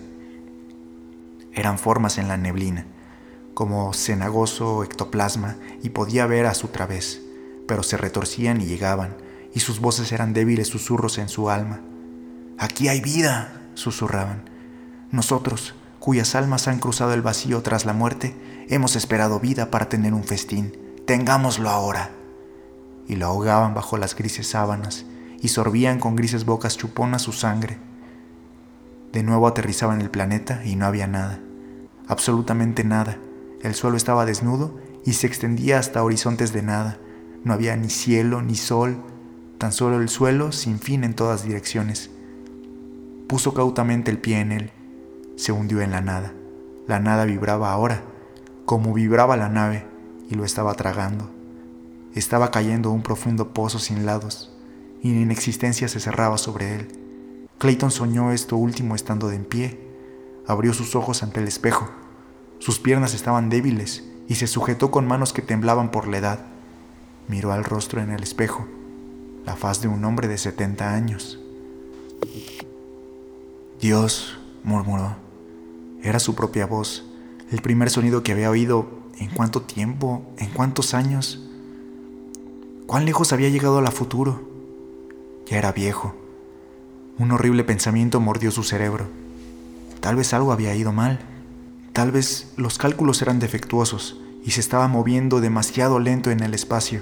Eran 1.53 1.77
formas 1.79 2.17
en 2.17 2.27
la 2.27 2.37
neblina 2.37 2.85
como 3.55 3.93
cenagoso 3.93 4.83
ectoplasma 4.83 5.55
y 5.81 5.89
podía 5.89 6.27
ver 6.27 6.45
a 6.45 6.53
su 6.53 6.67
través, 6.67 7.21
pero 7.67 7.83
se 7.83 7.97
retorcían 7.97 8.59
y 8.59 8.65
llegaban, 8.65 9.15
y 9.53 9.61
sus 9.61 9.79
voces 9.79 10.11
eran 10.11 10.33
débiles 10.33 10.67
susurros 10.67 11.17
en 11.17 11.29
su 11.29 11.49
alma. 11.49 11.79
Aquí 12.57 12.89
hay 12.89 12.99
vida, 12.99 13.61
susurraban. 13.73 14.43
Nosotros, 15.11 15.73
cuyas 16.05 16.35
almas 16.35 16.67
han 16.67 16.77
cruzado 16.77 17.15
el 17.15 17.23
vacío 17.23 17.63
tras 17.63 17.83
la 17.87 17.93
muerte, 17.93 18.35
hemos 18.69 18.95
esperado 18.95 19.39
vida 19.39 19.71
para 19.71 19.89
tener 19.89 20.13
un 20.13 20.23
festín. 20.23 20.71
Tengámoslo 21.07 21.67
ahora. 21.67 22.11
Y 23.07 23.15
lo 23.15 23.25
ahogaban 23.25 23.73
bajo 23.73 23.97
las 23.97 24.15
grises 24.15 24.47
sábanas 24.47 25.07
y 25.41 25.47
sorbían 25.47 25.99
con 25.99 26.15
grises 26.15 26.45
bocas 26.45 26.77
chuponas 26.77 27.23
su 27.23 27.31
sangre. 27.31 27.79
De 29.13 29.23
nuevo 29.23 29.47
aterrizaba 29.47 29.95
en 29.95 30.01
el 30.01 30.11
planeta 30.11 30.61
y 30.63 30.75
no 30.75 30.85
había 30.85 31.07
nada, 31.07 31.39
absolutamente 32.07 32.83
nada, 32.83 33.17
el 33.63 33.73
suelo 33.73 33.97
estaba 33.97 34.27
desnudo 34.27 34.77
y 35.05 35.13
se 35.13 35.25
extendía 35.25 35.79
hasta 35.79 36.03
horizontes 36.03 36.53
de 36.53 36.61
nada. 36.61 36.99
No 37.43 37.51
había 37.51 37.75
ni 37.77 37.89
cielo 37.89 38.43
ni 38.43 38.53
sol, 38.53 39.01
tan 39.57 39.71
solo 39.71 39.99
el 39.99 40.09
suelo 40.09 40.51
sin 40.51 40.77
fin 40.77 41.03
en 41.03 41.15
todas 41.15 41.43
direcciones. 41.43 42.11
Puso 43.27 43.55
cautamente 43.55 44.11
el 44.11 44.19
pie 44.19 44.41
en 44.41 44.51
él. 44.51 44.71
Se 45.35 45.51
hundió 45.51 45.81
en 45.81 45.91
la 45.91 46.01
nada. 46.01 46.33
La 46.87 46.99
nada 46.99 47.25
vibraba 47.25 47.71
ahora, 47.71 48.03
como 48.65 48.93
vibraba 48.93 49.37
la 49.37 49.49
nave, 49.49 49.85
y 50.29 50.35
lo 50.35 50.45
estaba 50.45 50.73
tragando. 50.75 51.29
Estaba 52.13 52.51
cayendo 52.51 52.91
un 52.91 53.03
profundo 53.03 53.53
pozo 53.53 53.79
sin 53.79 54.05
lados, 54.05 54.55
y 55.01 55.13
la 55.13 55.19
inexistencia 55.19 55.87
se 55.87 55.99
cerraba 55.99 56.37
sobre 56.37 56.75
él. 56.75 56.87
Clayton 57.57 57.91
soñó 57.91 58.31
esto 58.31 58.57
último 58.57 58.95
estando 58.95 59.27
de 59.27 59.35
en 59.35 59.45
pie. 59.45 59.79
Abrió 60.47 60.73
sus 60.73 60.95
ojos 60.95 61.23
ante 61.23 61.39
el 61.39 61.47
espejo. 61.47 61.89
Sus 62.59 62.79
piernas 62.79 63.13
estaban 63.13 63.49
débiles 63.49 64.03
y 64.27 64.35
se 64.35 64.47
sujetó 64.47 64.91
con 64.91 65.07
manos 65.07 65.33
que 65.33 65.41
temblaban 65.41 65.91
por 65.91 66.07
la 66.07 66.17
edad. 66.17 66.39
Miró 67.27 67.51
al 67.51 67.63
rostro 67.63 68.01
en 68.01 68.11
el 68.11 68.23
espejo, 68.23 68.67
la 69.45 69.55
faz 69.55 69.81
de 69.81 69.87
un 69.87 70.03
hombre 70.05 70.27
de 70.27 70.37
70 70.37 70.93
años. 70.93 71.39
Dios, 73.79 74.37
murmuró. 74.63 75.24
Era 76.05 76.19
su 76.19 76.35
propia 76.35 76.67
voz, 76.67 77.03
el 77.49 77.63
primer 77.63 77.89
sonido 77.89 78.21
que 78.21 78.31
había 78.31 78.51
oído 78.51 78.87
en 79.17 79.31
cuánto 79.31 79.63
tiempo, 79.63 80.21
en 80.37 80.51
cuántos 80.51 80.93
años. 80.93 81.41
¿Cuán 82.85 83.05
lejos 83.05 83.33
había 83.33 83.49
llegado 83.49 83.81
la 83.81 83.89
futuro? 83.89 84.47
Ya 85.47 85.57
era 85.57 85.71
viejo. 85.71 86.13
Un 87.17 87.31
horrible 87.31 87.63
pensamiento 87.63 88.19
mordió 88.19 88.51
su 88.51 88.61
cerebro. 88.61 89.07
Tal 89.99 90.15
vez 90.15 90.31
algo 90.35 90.51
había 90.51 90.75
ido 90.75 90.91
mal. 90.91 91.21
Tal 91.91 92.11
vez 92.11 92.53
los 92.55 92.77
cálculos 92.77 93.23
eran 93.23 93.39
defectuosos 93.39 94.21
y 94.43 94.51
se 94.51 94.59
estaba 94.59 94.87
moviendo 94.87 95.41
demasiado 95.41 95.97
lento 95.97 96.29
en 96.29 96.41
el 96.41 96.53
espacio. 96.53 97.01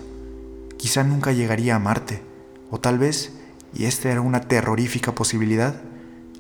Quizá 0.78 1.04
nunca 1.04 1.34
llegaría 1.34 1.76
a 1.76 1.80
Marte, 1.80 2.22
o 2.72 2.80
tal 2.80 3.00
vez 3.00 3.34
y 3.74 3.84
esta 3.84 4.10
era 4.10 4.22
una 4.22 4.40
terrorífica 4.40 5.14
posibilidad, 5.14 5.82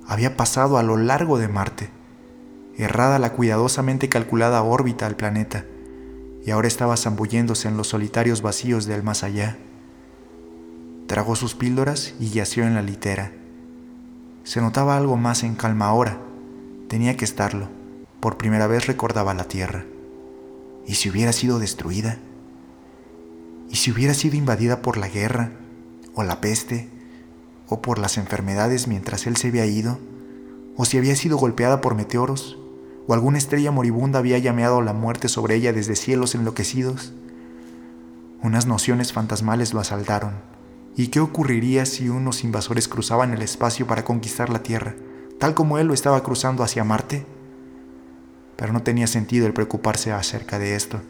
había 0.07 0.37
pasado 0.37 0.77
a 0.77 0.83
lo 0.83 0.95
largo 0.95 1.37
de 1.37 1.49
Marte, 1.49 1.89
errada 2.77 3.19
la 3.19 3.33
cuidadosamente 3.33 4.09
calculada 4.09 4.63
órbita 4.63 5.05
al 5.05 5.15
planeta, 5.15 5.65
y 6.45 6.51
ahora 6.51 6.67
estaba 6.67 6.97
zambulléndose 6.97 7.67
en 7.67 7.77
los 7.77 7.87
solitarios 7.87 8.41
vacíos 8.41 8.85
del 8.85 9.03
más 9.03 9.23
allá. 9.23 9.57
Tragó 11.07 11.35
sus 11.35 11.55
píldoras 11.55 12.15
y 12.19 12.29
yació 12.29 12.65
en 12.65 12.75
la 12.75 12.81
litera. 12.81 13.31
Se 14.43 14.59
notaba 14.59 14.97
algo 14.97 15.15
más 15.15 15.43
en 15.43 15.55
calma 15.55 15.85
ahora. 15.85 16.19
Tenía 16.89 17.15
que 17.15 17.25
estarlo. 17.25 17.69
Por 18.19 18.37
primera 18.37 18.67
vez 18.67 18.87
recordaba 18.87 19.33
la 19.33 19.45
Tierra. 19.45 19.85
¿Y 20.85 20.95
si 20.95 21.09
hubiera 21.09 21.31
sido 21.31 21.59
destruida? 21.59 22.17
¿Y 23.69 23.77
si 23.77 23.91
hubiera 23.91 24.13
sido 24.13 24.35
invadida 24.35 24.81
por 24.81 24.97
la 24.97 25.07
guerra, 25.07 25.51
o 26.13 26.23
la 26.23 26.41
peste, 26.41 26.89
o 27.67 27.81
por 27.81 27.99
las 27.99 28.17
enfermedades 28.17 28.87
mientras 28.87 29.25
él 29.27 29.37
se 29.37 29.47
había 29.47 29.65
ido? 29.65 29.99
¿O 30.75 30.85
si 30.85 30.97
había 30.97 31.15
sido 31.15 31.37
golpeada 31.37 31.79
por 31.81 31.95
meteoros? 31.95 32.57
¿O 33.05 33.13
alguna 33.13 33.37
estrella 33.37 33.71
moribunda 33.71 34.19
había 34.19 34.37
llameado 34.37 34.81
la 34.81 34.93
muerte 34.93 35.27
sobre 35.27 35.55
ella 35.55 35.73
desde 35.73 35.95
cielos 35.95 36.35
enloquecidos? 36.35 37.11
Unas 38.41 38.65
nociones 38.65 39.11
fantasmales 39.11 39.73
lo 39.73 39.81
asaltaron. 39.81 40.35
¿Y 40.95 41.07
qué 41.07 41.19
ocurriría 41.19 41.85
si 41.85 42.07
unos 42.07 42.43
invasores 42.43 42.87
cruzaban 42.87 43.33
el 43.33 43.41
espacio 43.41 43.87
para 43.87 44.05
conquistar 44.05 44.49
la 44.49 44.63
Tierra, 44.63 44.95
tal 45.39 45.53
como 45.53 45.79
él 45.79 45.87
lo 45.87 45.93
estaba 45.93 46.23
cruzando 46.23 46.63
hacia 46.63 46.83
Marte? 46.83 47.25
Pero 48.55 48.71
no 48.71 48.83
tenía 48.83 49.07
sentido 49.07 49.47
el 49.47 49.53
preocuparse 49.53 50.11
acerca 50.11 50.57
de 50.59 50.75
esto. 50.75 51.01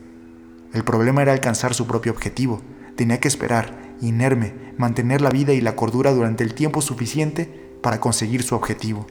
El 0.73 0.83
problema 0.83 1.21
era 1.21 1.33
alcanzar 1.33 1.75
su 1.75 1.85
propio 1.85 2.11
objetivo. 2.11 2.61
Tenía 2.95 3.19
que 3.19 3.27
esperar, 3.27 3.95
inerme, 4.01 4.55
mantener 4.77 5.21
la 5.21 5.29
vida 5.29 5.53
y 5.53 5.61
la 5.61 5.75
cordura 5.75 6.11
durante 6.11 6.43
el 6.43 6.55
tiempo 6.55 6.81
suficiente 6.81 7.77
para 7.83 7.99
conseguir 7.99 8.41
su 8.41 8.55
objetivo. 8.55 9.05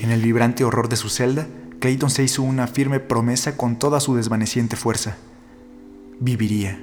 En 0.00 0.10
el 0.10 0.22
vibrante 0.22 0.64
horror 0.64 0.88
de 0.88 0.96
su 0.96 1.10
celda, 1.10 1.46
Clayton 1.84 2.08
se 2.08 2.22
hizo 2.22 2.42
una 2.42 2.66
firme 2.66 2.98
promesa 2.98 3.58
con 3.58 3.78
toda 3.78 4.00
su 4.00 4.14
desvaneciente 4.16 4.74
fuerza. 4.74 5.18
Viviría, 6.18 6.82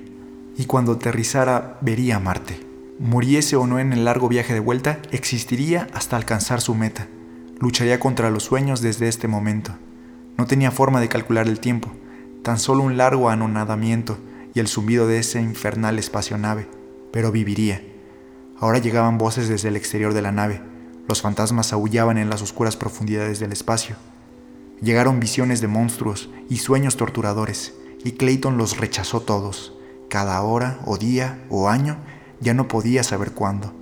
y 0.60 0.66
cuando 0.66 0.92
aterrizara 0.92 1.80
vería 1.82 2.18
a 2.18 2.20
Marte. 2.20 2.60
Muriese 3.00 3.56
o 3.56 3.66
no 3.66 3.80
en 3.80 3.94
el 3.94 4.06
largo 4.06 4.30
viaje 4.30 4.54
de 4.54 4.60
vuelta, 4.60 5.00
existiría 5.10 5.88
hasta 5.96 6.18
alcanzar 6.18 6.62
su 6.62 6.76
meta. 6.76 7.08
Lucharía 7.60 8.00
contra 8.00 8.30
los 8.30 8.44
sueños 8.44 8.80
desde 8.82 9.08
este 9.08 9.28
momento. 9.28 9.74
No 10.38 10.46
tenía 10.46 10.70
forma 10.70 11.02
de 11.02 11.10
calcular 11.10 11.48
el 11.48 11.60
tiempo, 11.60 11.90
tan 12.44 12.60
solo 12.60 12.84
un 12.84 12.96
largo 12.96 13.32
anonadamiento 13.32 14.20
y 14.54 14.60
el 14.60 14.68
zumbido 14.68 15.08
de 15.08 15.18
ese 15.18 15.42
infernal 15.42 15.98
espacio-nave, 15.98 16.68
pero 17.12 17.32
viviría. 17.32 17.82
Ahora 18.60 18.78
llegaban 18.78 19.18
voces 19.18 19.50
desde 19.50 19.70
el 19.70 19.78
exterior 19.78 20.14
de 20.14 20.22
la 20.22 20.32
nave, 20.32 20.62
los 21.08 21.24
fantasmas 21.24 21.74
aullaban 21.74 22.20
en 22.20 22.30
las 22.30 22.44
oscuras 22.44 22.78
profundidades 22.78 23.40
del 23.40 23.52
espacio. 23.52 23.96
Llegaron 24.82 25.20
visiones 25.20 25.62
de 25.62 25.68
monstruos 25.68 26.30
y 26.50 26.58
sueños 26.58 26.98
torturadores, 26.98 27.74
y 28.04 28.14
Clayton 28.14 28.58
los 28.58 28.78
rechazó 28.78 29.22
todos. 29.22 29.78
Cada 30.10 30.42
hora 30.42 30.80
o 30.86 30.98
día 30.98 31.44
o 31.50 31.70
año 31.70 31.98
ya 32.40 32.54
no 32.54 32.68
podía 32.68 33.04
saber 33.04 33.32
cuándo. 33.32 33.74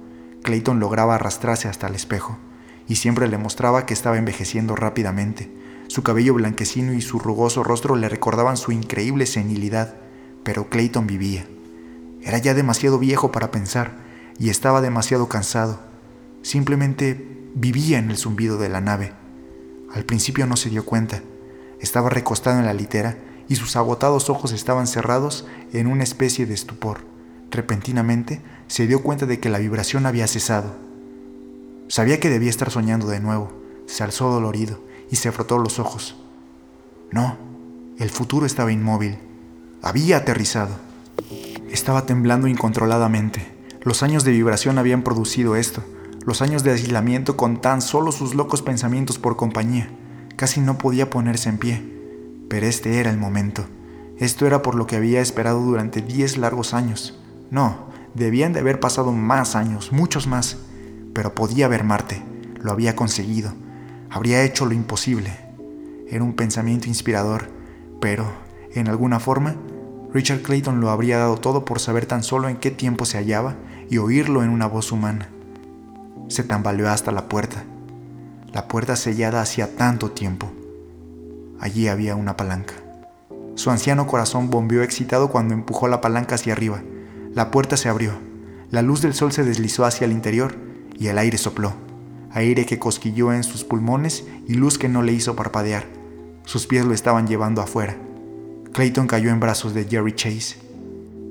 Clayton 0.44 0.80
lograba 0.80 1.16
arrastrarse 1.16 1.68
hasta 1.68 1.88
el 1.88 1.96
espejo, 1.96 2.38
y 2.88 2.98
siempre 2.98 3.28
le 3.28 3.38
mostraba 3.38 3.86
que 3.86 3.94
estaba 3.94 4.18
envejeciendo 4.18 4.76
rápidamente, 4.76 5.50
su 5.90 6.04
cabello 6.04 6.36
blanquecino 6.36 6.94
y 6.94 7.02
su 7.02 7.18
rugoso 7.18 7.64
rostro 7.64 7.96
le 7.96 8.10
recordaban 8.10 8.58
su 8.58 8.72
increíble 8.72 9.26
senilidad, 9.26 9.96
pero 10.44 10.70
Clayton 10.70 11.08
vivía. 11.08 11.48
Era 12.22 12.38
ya 12.38 12.54
demasiado 12.54 13.00
viejo 13.00 13.32
para 13.32 13.50
pensar 13.50 13.94
y 14.38 14.52
estaba 14.52 14.82
demasiado 14.82 15.28
cansado. 15.30 15.80
Simplemente 16.44 17.50
vivía 17.56 17.98
en 17.98 18.12
el 18.12 18.18
zumbido 18.18 18.60
de 18.60 18.70
la 18.70 18.82
nave. 18.82 19.14
Al 19.94 20.06
principio 20.06 20.46
no 20.46 20.56
se 20.56 20.70
dio 20.70 20.86
cuenta. 20.86 21.22
Estaba 21.80 22.10
recostado 22.10 22.60
en 22.60 22.66
la 22.66 22.74
litera 22.74 23.18
y 23.48 23.56
sus 23.56 23.76
agotados 23.76 24.30
ojos 24.30 24.52
estaban 24.52 24.88
cerrados 24.88 25.48
en 25.74 25.88
una 25.88 26.04
especie 26.04 26.46
de 26.46 26.54
estupor. 26.54 27.00
Repentinamente 27.52 28.42
se 28.68 28.86
dio 28.86 29.02
cuenta 29.02 29.26
de 29.26 29.40
que 29.40 29.50
la 29.50 29.58
vibración 29.58 30.06
había 30.06 30.28
cesado. 30.28 30.76
Sabía 31.88 32.20
que 32.20 32.30
debía 32.30 32.52
estar 32.52 32.70
soñando 32.70 33.08
de 33.08 33.20
nuevo. 33.20 33.52
Se 33.88 34.04
alzó 34.04 34.30
dolorido 34.30 34.80
y 35.10 35.16
se 35.16 35.32
frotó 35.32 35.58
los 35.58 35.80
ojos. 35.80 36.16
No, 37.12 37.38
el 37.98 38.12
futuro 38.12 38.46
estaba 38.46 38.72
inmóvil. 38.72 39.18
Había 39.82 40.18
aterrizado. 40.18 40.76
Estaba 41.72 42.06
temblando 42.06 42.48
incontroladamente. 42.48 43.52
Los 43.82 44.04
años 44.04 44.24
de 44.24 44.32
vibración 44.32 44.78
habían 44.78 45.02
producido 45.02 45.56
esto, 45.56 45.84
los 46.30 46.42
años 46.42 46.64
de 46.64 46.72
aislamiento 46.72 47.36
con 47.36 47.60
tan 47.60 47.82
solo 47.82 48.14
sus 48.14 48.36
locos 48.36 48.62
pensamientos 48.62 49.20
por 49.20 49.36
compañía. 49.36 49.90
Casi 50.38 50.62
no 50.62 50.78
podía 50.78 51.10
ponerse 51.10 51.50
en 51.50 51.58
pie. 51.58 51.84
Pero 52.48 52.68
este 52.68 53.02
era 53.02 53.10
el 53.10 53.18
momento. 53.18 53.66
Esto 54.18 54.48
era 54.48 54.62
por 54.62 54.76
lo 54.76 54.88
que 54.88 54.96
había 54.96 55.20
esperado 55.20 55.60
durante 55.60 56.02
diez 56.02 56.38
largos 56.38 56.74
años. 56.74 57.20
No, 57.52 57.90
debían 58.14 58.54
de 58.54 58.62
haber 58.62 58.80
pasado 58.80 59.12
más 59.12 59.58
años, 59.58 59.92
muchos 59.92 60.26
más. 60.28 60.58
Pero 61.14 61.36
podía 61.36 61.68
ver 61.68 61.84
Marte. 61.84 62.24
Lo 62.62 62.72
había 62.72 62.96
conseguido 62.96 63.54
habría 64.10 64.44
hecho 64.44 64.66
lo 64.66 64.74
imposible. 64.74 65.32
Era 66.08 66.24
un 66.24 66.34
pensamiento 66.34 66.88
inspirador, 66.88 67.50
pero, 68.02 68.26
en 68.74 68.88
alguna 68.88 69.20
forma, 69.20 69.56
Richard 70.14 70.42
Clayton 70.42 70.82
lo 70.82 70.90
habría 70.90 71.20
dado 71.20 71.38
todo 71.38 71.66
por 71.66 71.80
saber 71.80 72.06
tan 72.08 72.24
solo 72.24 72.50
en 72.50 72.58
qué 72.58 72.72
tiempo 72.72 73.06
se 73.06 73.18
hallaba 73.18 73.56
y 73.90 73.98
oírlo 73.98 74.44
en 74.44 74.50
una 74.50 74.66
voz 74.66 74.92
humana. 74.92 75.30
Se 76.30 76.44
tambaleó 76.44 76.90
hasta 76.90 77.12
la 77.12 77.28
puerta, 77.28 77.64
la 78.54 78.70
puerta 78.70 78.96
sellada 78.96 79.42
hacía 79.42 79.76
tanto 79.76 80.12
tiempo. 80.12 80.50
Allí 81.60 81.90
había 81.90 82.16
una 82.16 82.38
palanca. 82.38 82.76
Su 83.56 83.70
anciano 83.70 84.08
corazón 84.08 84.50
bombeó 84.50 84.82
excitado 84.82 85.30
cuando 85.30 85.54
empujó 85.54 85.90
la 85.90 86.00
palanca 86.00 86.36
hacia 86.36 86.54
arriba. 86.54 86.82
La 87.34 87.52
puerta 87.52 87.76
se 87.76 87.90
abrió, 87.90 88.14
la 88.72 88.82
luz 88.82 89.02
del 89.02 89.14
sol 89.14 89.34
se 89.34 89.44
deslizó 89.44 89.84
hacia 89.84 90.06
el 90.06 90.14
interior 90.14 90.56
y 90.98 91.08
el 91.08 91.18
aire 91.18 91.38
sopló 91.38 91.74
aire 92.32 92.66
que 92.66 92.80
cosquilló 92.80 93.34
en 93.34 93.44
sus 93.44 93.64
pulmones 93.64 94.26
y 94.48 94.54
luz 94.54 94.78
que 94.78 94.90
no 94.90 95.02
le 95.02 95.14
hizo 95.14 95.36
parpadear. 95.36 95.86
Sus 96.46 96.68
pies 96.68 96.86
lo 96.86 96.94
estaban 96.94 97.28
llevando 97.28 97.62
afuera. 97.62 97.98
Clayton 98.74 99.08
cayó 99.08 99.30
en 99.30 99.40
brazos 99.40 99.74
de 99.74 99.86
Jerry 99.86 100.14
Chase. 100.14 100.58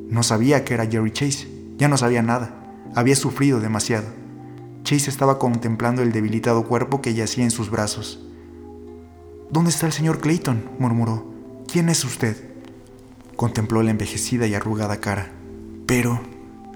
No 0.09 0.23
sabía 0.23 0.65
que 0.65 0.75
era 0.75 0.87
Jerry 0.87 1.13
Chase, 1.13 1.49
ya 1.77 1.89
no 1.89 1.97
sabía 1.97 2.23
nada, 2.23 2.55
había 2.95 3.15
sufrido 3.15 3.61
demasiado. 3.61 4.07
Chase 4.89 5.11
estaba 5.11 5.39
contemplando 5.39 6.01
el 6.01 6.13
debilitado 6.13 6.65
cuerpo 6.65 7.03
que 7.03 7.13
yacía 7.13 7.45
en 7.45 7.51
sus 7.51 7.69
brazos. 7.69 8.21
¿Dónde 9.51 9.69
está 9.69 9.85
el 9.85 9.93
señor 9.93 10.19
Clayton? 10.19 10.65
murmuró. 10.79 11.31
¿Quién 11.71 11.91
es 11.91 12.07
usted? 12.07 12.43
Contempló 13.37 13.83
la 13.83 13.91
envejecida 13.91 14.47
y 14.47 14.55
arrugada 14.55 14.99
cara. 14.99 15.31
Pero... 15.85 16.19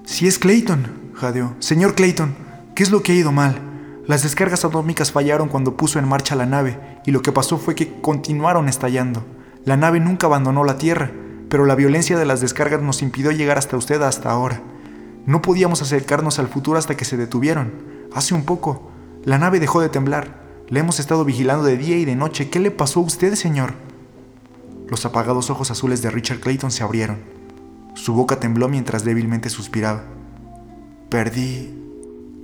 Si 0.05 0.27
es 0.27 0.37
Clayton, 0.37 1.13
jadeó. 1.15 1.55
Señor 1.57 1.95
Clayton, 1.95 2.35
¿qué 2.75 2.83
es 2.83 2.91
lo 2.91 3.01
que 3.01 3.13
ha 3.13 3.15
ido 3.15 3.31
mal? 3.31 3.59
Las 4.05 4.21
descargas 4.21 4.63
atómicas 4.63 5.11
fallaron 5.11 5.49
cuando 5.49 5.75
puso 5.75 5.97
en 5.97 6.07
marcha 6.07 6.35
la 6.35 6.45
nave 6.45 6.77
y 7.07 7.11
lo 7.11 7.23
que 7.23 7.31
pasó 7.31 7.57
fue 7.57 7.73
que 7.73 7.99
continuaron 7.99 8.69
estallando. 8.69 9.25
La 9.65 9.75
nave 9.75 9.99
nunca 9.99 10.27
abandonó 10.27 10.63
la 10.63 10.77
Tierra, 10.77 11.09
pero 11.49 11.65
la 11.65 11.73
violencia 11.73 12.15
de 12.19 12.27
las 12.27 12.41
descargas 12.41 12.83
nos 12.83 13.01
impidió 13.01 13.31
llegar 13.31 13.57
hasta 13.57 13.75
usted 13.75 14.03
hasta 14.03 14.29
ahora. 14.29 14.61
No 15.25 15.41
podíamos 15.41 15.81
acercarnos 15.81 16.37
al 16.37 16.47
futuro 16.47 16.77
hasta 16.77 16.95
que 16.95 17.05
se 17.05 17.17
detuvieron. 17.17 17.92
Hace 18.13 18.35
un 18.35 18.43
poco, 18.43 18.91
la 19.23 19.37
nave 19.37 19.59
dejó 19.59 19.81
de 19.81 19.89
temblar. 19.89 20.43
Le 20.69 20.79
hemos 20.79 20.99
estado 20.99 21.25
vigilando 21.25 21.65
de 21.65 21.77
día 21.77 21.97
y 21.97 22.05
de 22.05 22.15
noche. 22.15 22.49
¿Qué 22.49 22.59
le 22.59 22.71
pasó 22.71 22.99
a 22.99 23.03
usted, 23.03 23.35
señor? 23.35 23.73
Los 24.87 25.05
apagados 25.05 25.49
ojos 25.49 25.71
azules 25.71 26.01
de 26.01 26.11
Richard 26.11 26.39
Clayton 26.39 26.71
se 26.71 26.83
abrieron. 26.83 27.17
Su 27.95 28.13
boca 28.13 28.39
tembló 28.39 28.69
mientras 28.69 29.03
débilmente 29.03 29.49
suspiraba. 29.49 30.03
Perdí 31.09 31.73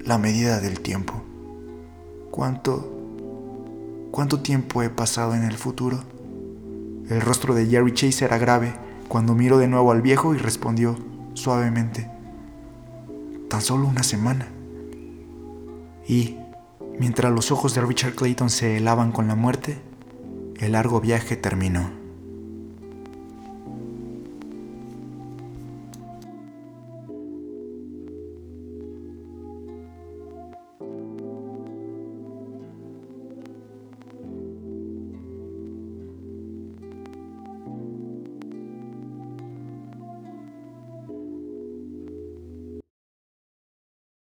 la 0.03 0.17
medida 0.17 0.59
del 0.59 0.79
tiempo. 0.79 1.21
¿Cuánto... 2.31 2.91
cuánto 4.11 4.39
tiempo 4.41 4.81
he 4.81 4.89
pasado 4.89 5.35
en 5.35 5.43
el 5.43 5.57
futuro? 5.57 5.99
El 7.09 7.21
rostro 7.21 7.53
de 7.53 7.65
Jerry 7.67 7.93
Chase 7.93 8.25
era 8.25 8.37
grave 8.37 8.73
cuando 9.07 9.33
miró 9.33 9.57
de 9.57 9.67
nuevo 9.67 9.91
al 9.91 10.01
viejo 10.01 10.35
y 10.35 10.37
respondió 10.37 10.95
suavemente, 11.33 12.09
tan 13.49 13.61
solo 13.61 13.87
una 13.87 14.03
semana. 14.03 14.47
Y, 16.09 16.37
mientras 16.99 17.31
los 17.31 17.51
ojos 17.51 17.75
de 17.75 17.81
Richard 17.81 18.15
Clayton 18.15 18.49
se 18.49 18.77
helaban 18.77 19.11
con 19.11 19.27
la 19.27 19.35
muerte, 19.35 19.79
el 20.59 20.71
largo 20.71 20.99
viaje 20.99 21.37
terminó. 21.37 21.98